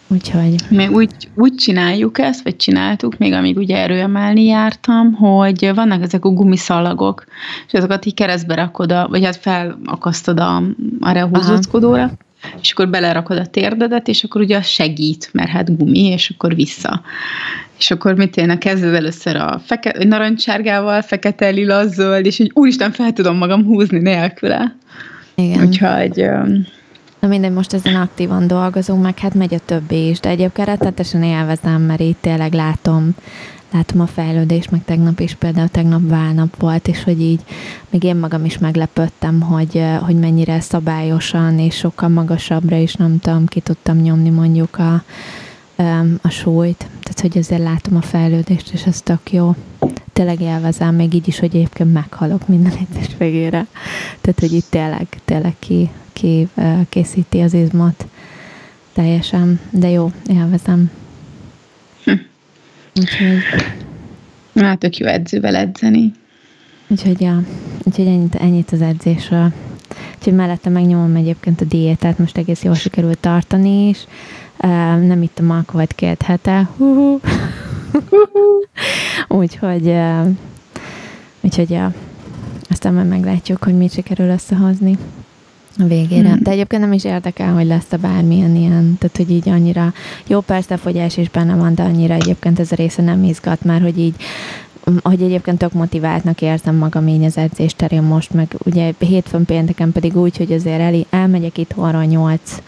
[0.08, 0.54] Úgyhogy...
[0.68, 6.24] Mi úgy, úgy csináljuk ezt, vagy csináltuk, még amíg ugye erőemelni jártam, hogy vannak ezek
[6.24, 7.24] a gumiszalagok,
[7.66, 10.62] és azokat így keresztbe rakod, a, vagy hát felakasztod a,
[11.00, 12.10] arra a húzóckodóra,
[12.60, 16.54] és akkor belerakod a térdedet, és akkor ugye az segít, mert hát gumi, és akkor
[16.54, 17.02] vissza.
[17.78, 22.92] És akkor mit én kezded először a feke, narancsárgával, fekete, lila, zöld, és hogy úristen,
[22.92, 24.76] fel tudom magam húzni nélküle.
[25.34, 25.66] Igen.
[25.66, 26.28] Úgyhogy
[27.20, 31.22] Na mindegy, most ezen aktívan dolgozunk, meg hát megy a többi is, de egyébként rettetesen
[31.22, 33.14] élvezem, mert itt tényleg látom,
[33.72, 37.40] látom a fejlődést, meg tegnap is például tegnap válnap volt, és hogy így
[37.90, 43.46] még én magam is meglepődtem, hogy, hogy mennyire szabályosan és sokkal magasabbra is nem tudom,
[43.46, 45.02] ki tudtam nyomni mondjuk a,
[46.22, 46.78] a súlyt.
[46.78, 49.54] Tehát, hogy azért látom a fejlődést, és ez tök jó.
[50.12, 53.66] Tényleg élvezem, még így is, hogy egyébként meghalok minden egyes végére.
[54.20, 56.48] Tehát, hogy itt tényleg, tényleg ki, ki
[56.88, 58.06] készíti az izmot
[58.92, 60.90] teljesen, de jó, élvezem.
[62.04, 62.12] Hm.
[62.94, 63.38] Úgyhogy...
[64.54, 66.12] Hát tök jó edzővel edzeni.
[66.88, 67.42] Úgyhogy, ja,
[67.84, 69.52] úgyhogy ennyit, ennyit az edzésről.
[70.18, 74.06] Úgyhogy mellette megnyomom egyébként a diétát, most egész jól sikerült tartani is.
[75.06, 76.68] Nem ittam alkoholt két hete.
[79.28, 79.94] úgyhogy,
[81.40, 81.94] úgyhogy ja,
[82.70, 84.98] aztán majd meglátjuk, hogy mit sikerül összehozni
[85.78, 86.28] a végére.
[86.28, 86.42] Hmm.
[86.42, 89.92] De egyébként nem is érdekel, hogy lesz-e bármilyen ilyen, tehát hogy így annyira,
[90.26, 93.64] jó persze a fogyás is benne van, de annyira egyébként ez a része nem izgat
[93.64, 94.14] már, hogy így
[95.02, 99.92] hogy egyébként tök motiváltnak érzem magam így az edzés terén most, meg ugye hétfőn pénteken
[99.92, 102.62] pedig úgy, hogy azért el, elmegyek itthonról nyolc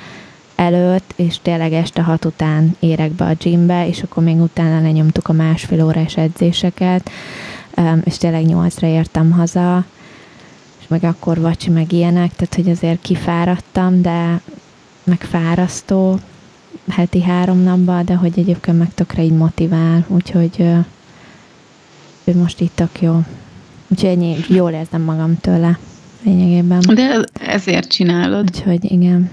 [0.54, 5.28] előtt, és tényleg este hat után érek be a gymbe, és akkor még utána lenyomtuk
[5.28, 7.10] a másfél órás edzéseket,
[8.04, 9.84] és tényleg nyolcra értem haza,
[10.88, 14.40] meg akkor vacsi, meg ilyenek, tehát hogy azért kifáradtam, de
[15.04, 16.18] meg fárasztó
[16.88, 20.64] heti három napban, de hogy egyébként meg tökre így motivál, úgyhogy
[22.24, 23.20] ő most itt tök jó.
[23.88, 25.78] Úgyhogy ennyi, jól érzem magam tőle
[26.22, 26.80] lényegében.
[26.94, 28.50] De ezért csinálod.
[28.54, 29.30] Úgyhogy igen.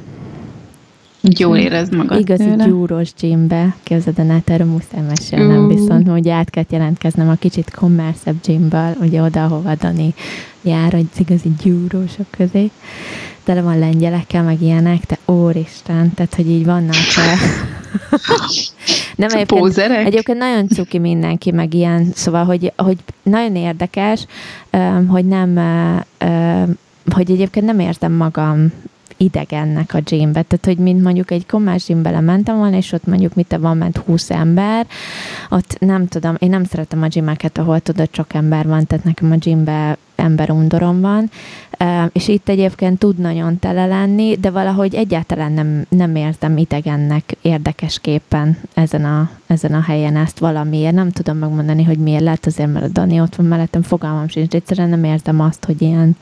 [1.37, 2.65] Jól érez magad Igazi tőle.
[2.65, 5.73] gyúros gymbe, képzeld a net, erről muszáj mesélnem, uh.
[5.73, 10.13] viszont hogy át kellett jelentkeznem a kicsit kommerszebb gymből, ugye oda, ahova Dani
[10.61, 12.69] jár, hogy igazi gyúrósok közé.
[13.43, 16.95] Tele van lengyelekkel, meg ilyenek, de óristen, tehát, hogy így vannak
[19.15, 24.25] Nem, egyébként, egyébként nagyon cuki mindenki, meg ilyen, szóval, hogy, hogy nagyon érdekes,
[25.07, 25.59] hogy nem,
[27.13, 28.71] hogy egyébként nem értem magam
[29.17, 30.41] idegennek a gymbe.
[30.41, 33.97] Tehát, hogy mint mondjuk egy kommás gymbe mentem volna, és ott mondjuk mit van ment
[33.97, 34.87] 20 ember,
[35.49, 39.31] ott nem tudom, én nem szeretem a gymeket, ahol tudod, csak ember van, tehát nekem
[39.31, 41.29] a gymbe emberundorom van,
[42.11, 48.57] és itt egyébként tud nagyon tele lenni, de valahogy egyáltalán nem, nem érzem idegennek érdekesképpen
[48.73, 50.93] ezen a, ezen a helyen ezt valamiért.
[50.93, 54.53] Nem tudom megmondani, hogy miért lehet, azért mert a Dani ott van mellettem, fogalmam sincs,
[54.53, 56.15] egyszerűen nem érzem azt, hogy ilyen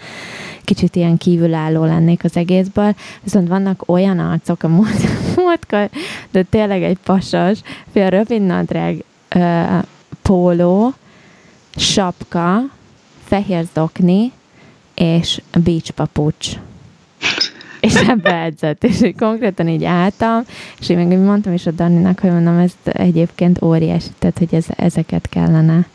[0.63, 5.01] kicsit ilyen kívülálló lennék az egészből, viszont vannak olyan arcok a múlt,
[5.37, 5.89] múltkor,
[6.31, 9.03] de tényleg egy pasas, fél rövid nadrág,
[10.21, 10.93] póló,
[11.75, 12.61] sapka,
[13.35, 14.31] fehér zokni,
[14.93, 16.49] és beach papucs.
[17.79, 20.43] És ebbe edzett, és így konkrétan így álltam,
[20.79, 24.65] és én meg mondtam is a Daninak, hogy mondom, ez egyébként óriási, tehát hogy ez,
[24.75, 25.87] ezeket kellene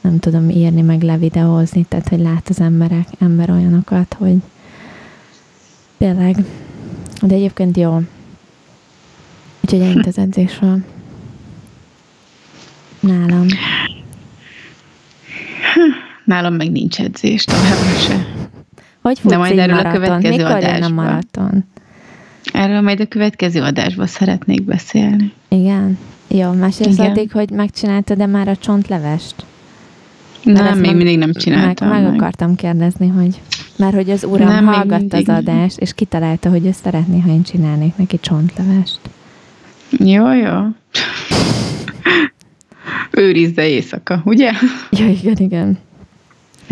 [0.00, 4.36] nem tudom írni, meg levideózni, tehát hogy lát az emberek, ember olyanokat, hogy
[5.98, 6.36] tényleg,
[7.22, 8.00] de egyébként jó.
[9.60, 10.78] Úgyhogy ennyit az edzésről.
[13.00, 13.46] Nálam.
[16.24, 18.26] Nálam meg nincs edzés, továbbra se.
[19.00, 19.90] Hogy futsz De majd erről maraton?
[19.90, 20.98] a következő Mikor adásban.
[20.98, 21.64] a maraton?
[22.52, 25.32] Erről majd a következő adásban szeretnék beszélni.
[25.48, 25.98] Igen?
[26.28, 29.34] Jó, mesélsz addig, hogy megcsináltad-e már a csontlevest?
[30.44, 32.02] Mert nem, még mindig nem csináltam meg.
[32.02, 33.40] Meg, meg akartam kérdezni, hogy
[33.76, 37.42] mert hogy az uram nem, hallgatta az adást, és kitalálta, hogy ő szeretné, ha én
[37.42, 39.00] csinálnék neki csontlevest.
[39.90, 40.52] Jó, jó.
[43.10, 44.52] Őrizze éjszaka, ugye?
[44.90, 45.78] Ja, igen, igen.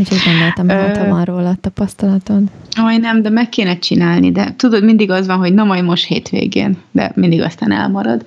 [0.03, 2.43] Úgyhogy gondoltam, hát ha van róla a tapasztalatod.
[2.75, 6.05] Aj, nem, de meg kéne csinálni, de tudod, mindig az van, hogy na majd most
[6.05, 8.27] hétvégén, de mindig aztán elmarad.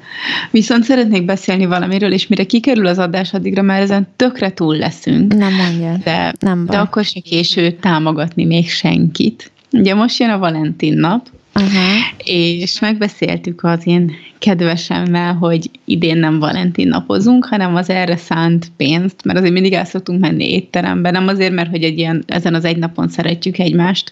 [0.52, 5.34] Viszont szeretnék beszélni valamiről, és mire kikerül az adás, addigra már ezen tökre túl leszünk.
[5.34, 5.98] Nem mondja.
[6.04, 6.76] De, nem baj.
[6.76, 9.52] de akkor se késő támogatni még senkit.
[9.72, 11.28] Ugye most jön a Valentin nap,
[11.60, 12.28] Uh-huh.
[12.28, 19.24] És megbeszéltük az én kedvesemmel, hogy idén nem Valentin napozunk, hanem az erre szánt pénzt,
[19.24, 22.66] mert azért mindig el szoktunk menni étterembe, nem azért, mert hogy egy ilyen, ezen az
[22.66, 24.12] egy napon szeretjük egymást,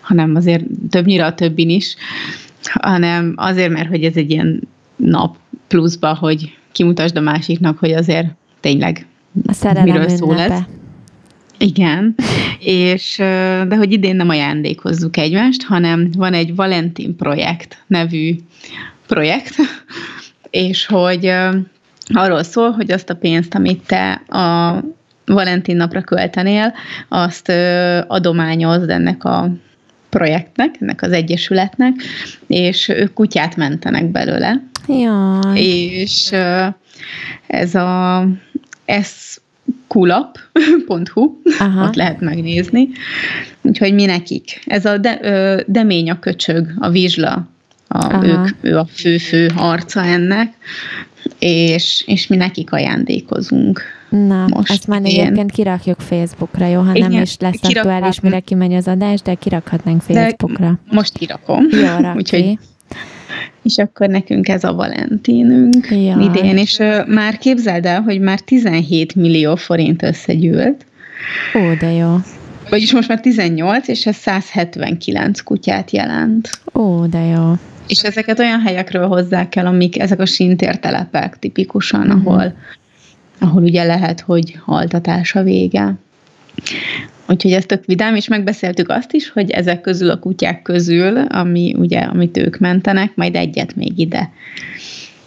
[0.00, 1.94] hanem azért többnyire a többin is,
[2.62, 5.36] hanem azért, mert hogy ez egy ilyen nap
[5.68, 8.26] pluszba, hogy kimutasd a másiknak, hogy azért
[8.60, 9.06] tényleg
[9.46, 10.58] a miről szól ez.
[11.58, 12.14] Igen,
[12.58, 13.14] és
[13.68, 18.36] de hogy idén nem ajándékozzuk egymást, hanem van egy Valentin projekt nevű
[19.06, 19.54] projekt,
[20.50, 21.32] és hogy
[22.08, 24.80] arról szól, hogy azt a pénzt, amit te a
[25.24, 26.74] Valentin napra költenél,
[27.08, 27.52] azt
[28.06, 29.50] adományozd ennek a
[30.08, 31.94] projektnek, ennek az egyesületnek,
[32.46, 34.62] és ők kutyát mentenek belőle.
[34.88, 35.60] Jaj.
[35.60, 36.32] És
[37.46, 38.26] ez a
[38.84, 39.36] ez
[39.86, 41.22] kulap.hu,
[41.86, 42.88] ott lehet megnézni.
[43.62, 44.60] Úgyhogy mi nekik.
[44.66, 47.48] Ez a de, ö, demény a köcsög, a vizsla,
[47.88, 50.52] a, ők, ő a fő-fő arca ennek,
[51.38, 53.82] és, és mi nekik ajándékozunk.
[54.08, 55.24] Na, most ezt már ilyen.
[55.24, 56.80] egyébként kirakjuk Facebookra, jó?
[56.80, 60.66] Ha Igen, nem is lesz aktuális, mire kimegy az adás, de kirakhatnánk Facebookra.
[60.66, 61.66] De most kirakom.
[61.70, 62.58] Jó, Úgyhogy
[63.62, 66.24] és akkor nekünk ez a Valentinünk Jaj.
[66.24, 70.86] idén, és uh, már képzeld el, hogy már 17 millió forint összegyűlt.
[71.54, 72.16] Ó, de jó.
[72.70, 76.50] Vagyis most már 18, és ez 179 kutyát jelent.
[76.74, 77.52] Ó, de jó.
[77.86, 82.26] És ezeket olyan helyekről hozzák el, amik ezek a sintértelepek tipikusan, uh-huh.
[82.26, 82.56] ahol,
[83.38, 85.94] ahol ugye lehet, hogy haltatás a vége.
[87.28, 91.74] Úgyhogy ez tök vidám, és megbeszéltük azt is, hogy ezek közül a kutyák közül, ami
[91.78, 94.30] ugye, amit ők mentenek, majd egyet még ide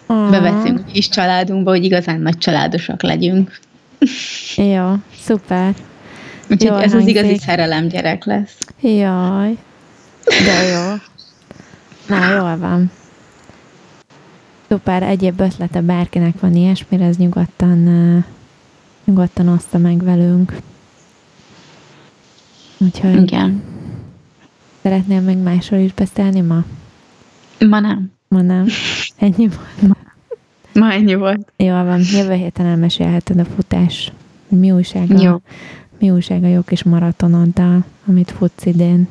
[0.08, 0.30] uh.
[0.30, 3.60] beveszünk is családunkba, hogy igazán nagy családosak legyünk.
[4.76, 5.74] Jó, szuper.
[6.50, 7.18] Úgyhogy Jól ez hangzik.
[7.18, 8.58] az igazi szerelem gyerek lesz.
[8.82, 9.58] Jaj,
[10.26, 10.94] de jó.
[12.10, 12.92] Na, jól van.
[14.68, 17.80] Szuper, egyéb ötlete bárkinek van ilyesmire, ez nyugodtan,
[19.04, 20.56] nyugodtan oszta meg velünk.
[22.78, 23.64] Úgyhogy Igen.
[24.82, 26.64] Szeretnél még másról is beszélni ma?
[27.60, 28.12] Ma nem.
[28.28, 28.66] Ma nem.
[29.18, 29.96] Ennyi volt ma.
[30.74, 31.52] Ma ennyi volt.
[31.58, 34.12] Jó van, jövő héten elmesélheted a futás.
[34.48, 35.42] Mi újság a, Jó.
[36.00, 39.08] mi újság a jó kis maratonoddal, amit futsz idén?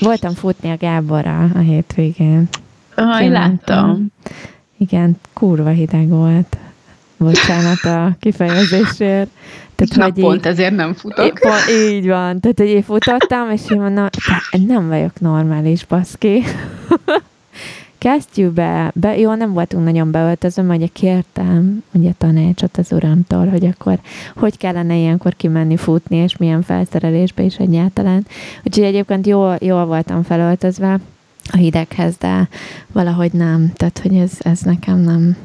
[0.00, 2.48] Voltam futni a Gáborral a hétvégén.
[2.94, 4.06] Ah, láttam.
[4.78, 6.56] Igen, kurva hideg volt.
[7.16, 9.30] Bocsánat a kifejezésért.
[9.74, 11.38] Tehát, Na, pont így, ezért nem futok.
[11.38, 12.40] Pont, így van.
[12.40, 14.08] Tehát, hogy én futottam, és én mondom,
[14.66, 16.42] nem vagyok normális, baszki.
[18.02, 23.98] Kezdjük be, jó, nem voltunk nagyon beöltözve, majd kértem ugye tanácsot az uramtól, hogy akkor
[24.36, 28.26] hogy kellene ilyenkor kimenni futni, és milyen felszerelésbe is egyáltalán.
[28.64, 30.98] Úgyhogy egyébként jól, jól voltam felöltözve,
[31.52, 32.48] a hideghez, de
[32.92, 33.72] valahogy nem.
[33.74, 35.36] Tehát, hogy ez, ez nekem nem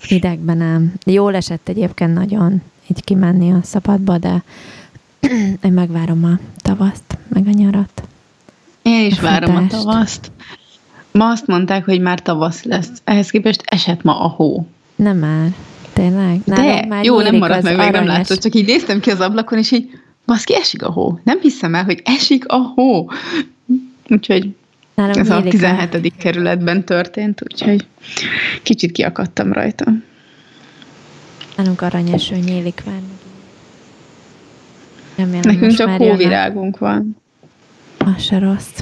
[0.00, 0.92] hidegben nem.
[1.04, 4.42] Jól esett egyébként nagyon így kimenni a szabadba, de
[5.62, 8.02] Én megvárom a tavaszt, meg a nyarat.
[8.82, 9.84] Én is A várom a futást.
[9.84, 10.30] tavaszt.
[11.18, 12.88] Ma azt mondták, hogy már tavasz lesz.
[13.04, 14.66] Ehhez képest esett ma a hó.
[14.96, 15.48] Nem már.
[15.92, 16.40] Tényleg?
[16.44, 19.20] De, Nálunk már jó, nem maradt meg, még nem látszott, csak így néztem ki az
[19.20, 19.90] ablakon, és így,
[20.26, 21.20] baszki, esik a hó.
[21.24, 23.10] Nem hiszem el, hogy esik a hó.
[24.08, 24.54] Úgyhogy
[24.94, 26.16] Nálunk ez a nyílik 17.
[26.16, 27.86] kerületben történt, úgyhogy
[28.62, 29.84] kicsit kiakadtam rajta.
[31.56, 33.00] Nálunk aranyeső nyílik már.
[35.16, 37.16] Remélem, Nekünk csak hóvirágunk van.
[37.98, 38.78] Az se rossz.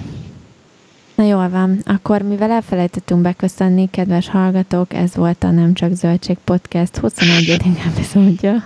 [1.16, 6.36] Na jól van, akkor mivel elfelejtettünk beköszönni, kedves hallgatók, ez volt a Nem Csak Zöldség
[6.44, 7.60] Podcast 21.
[7.86, 8.64] epizódja.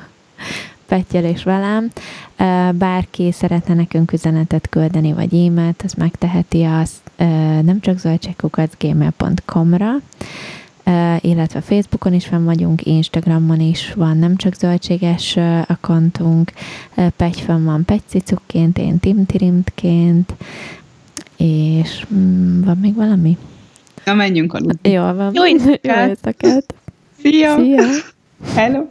[0.87, 1.91] Pettyel és velem.
[2.75, 7.11] Bárki szeretne nekünk üzenetet küldeni, vagy e-mailt, az megteheti azt
[7.63, 9.97] nem csak zöldségkukac.gmail.com-ra,
[10.85, 15.61] Ö, illetve Facebookon is fenn vagyunk, Instagramon is van nem csak zöldséges Ö,
[17.17, 20.35] Pegy fenn van Pegykicukként, én Timtirimtként,
[21.41, 23.37] és mm, van még valami?
[24.05, 24.91] Na, menjünk aludni.
[24.91, 25.31] Jól van.
[25.35, 25.83] Jó éjszakát!
[25.83, 26.75] Jó éjszakát!
[27.23, 27.57] Szia!
[27.57, 27.83] Szia!
[28.55, 28.83] Hello!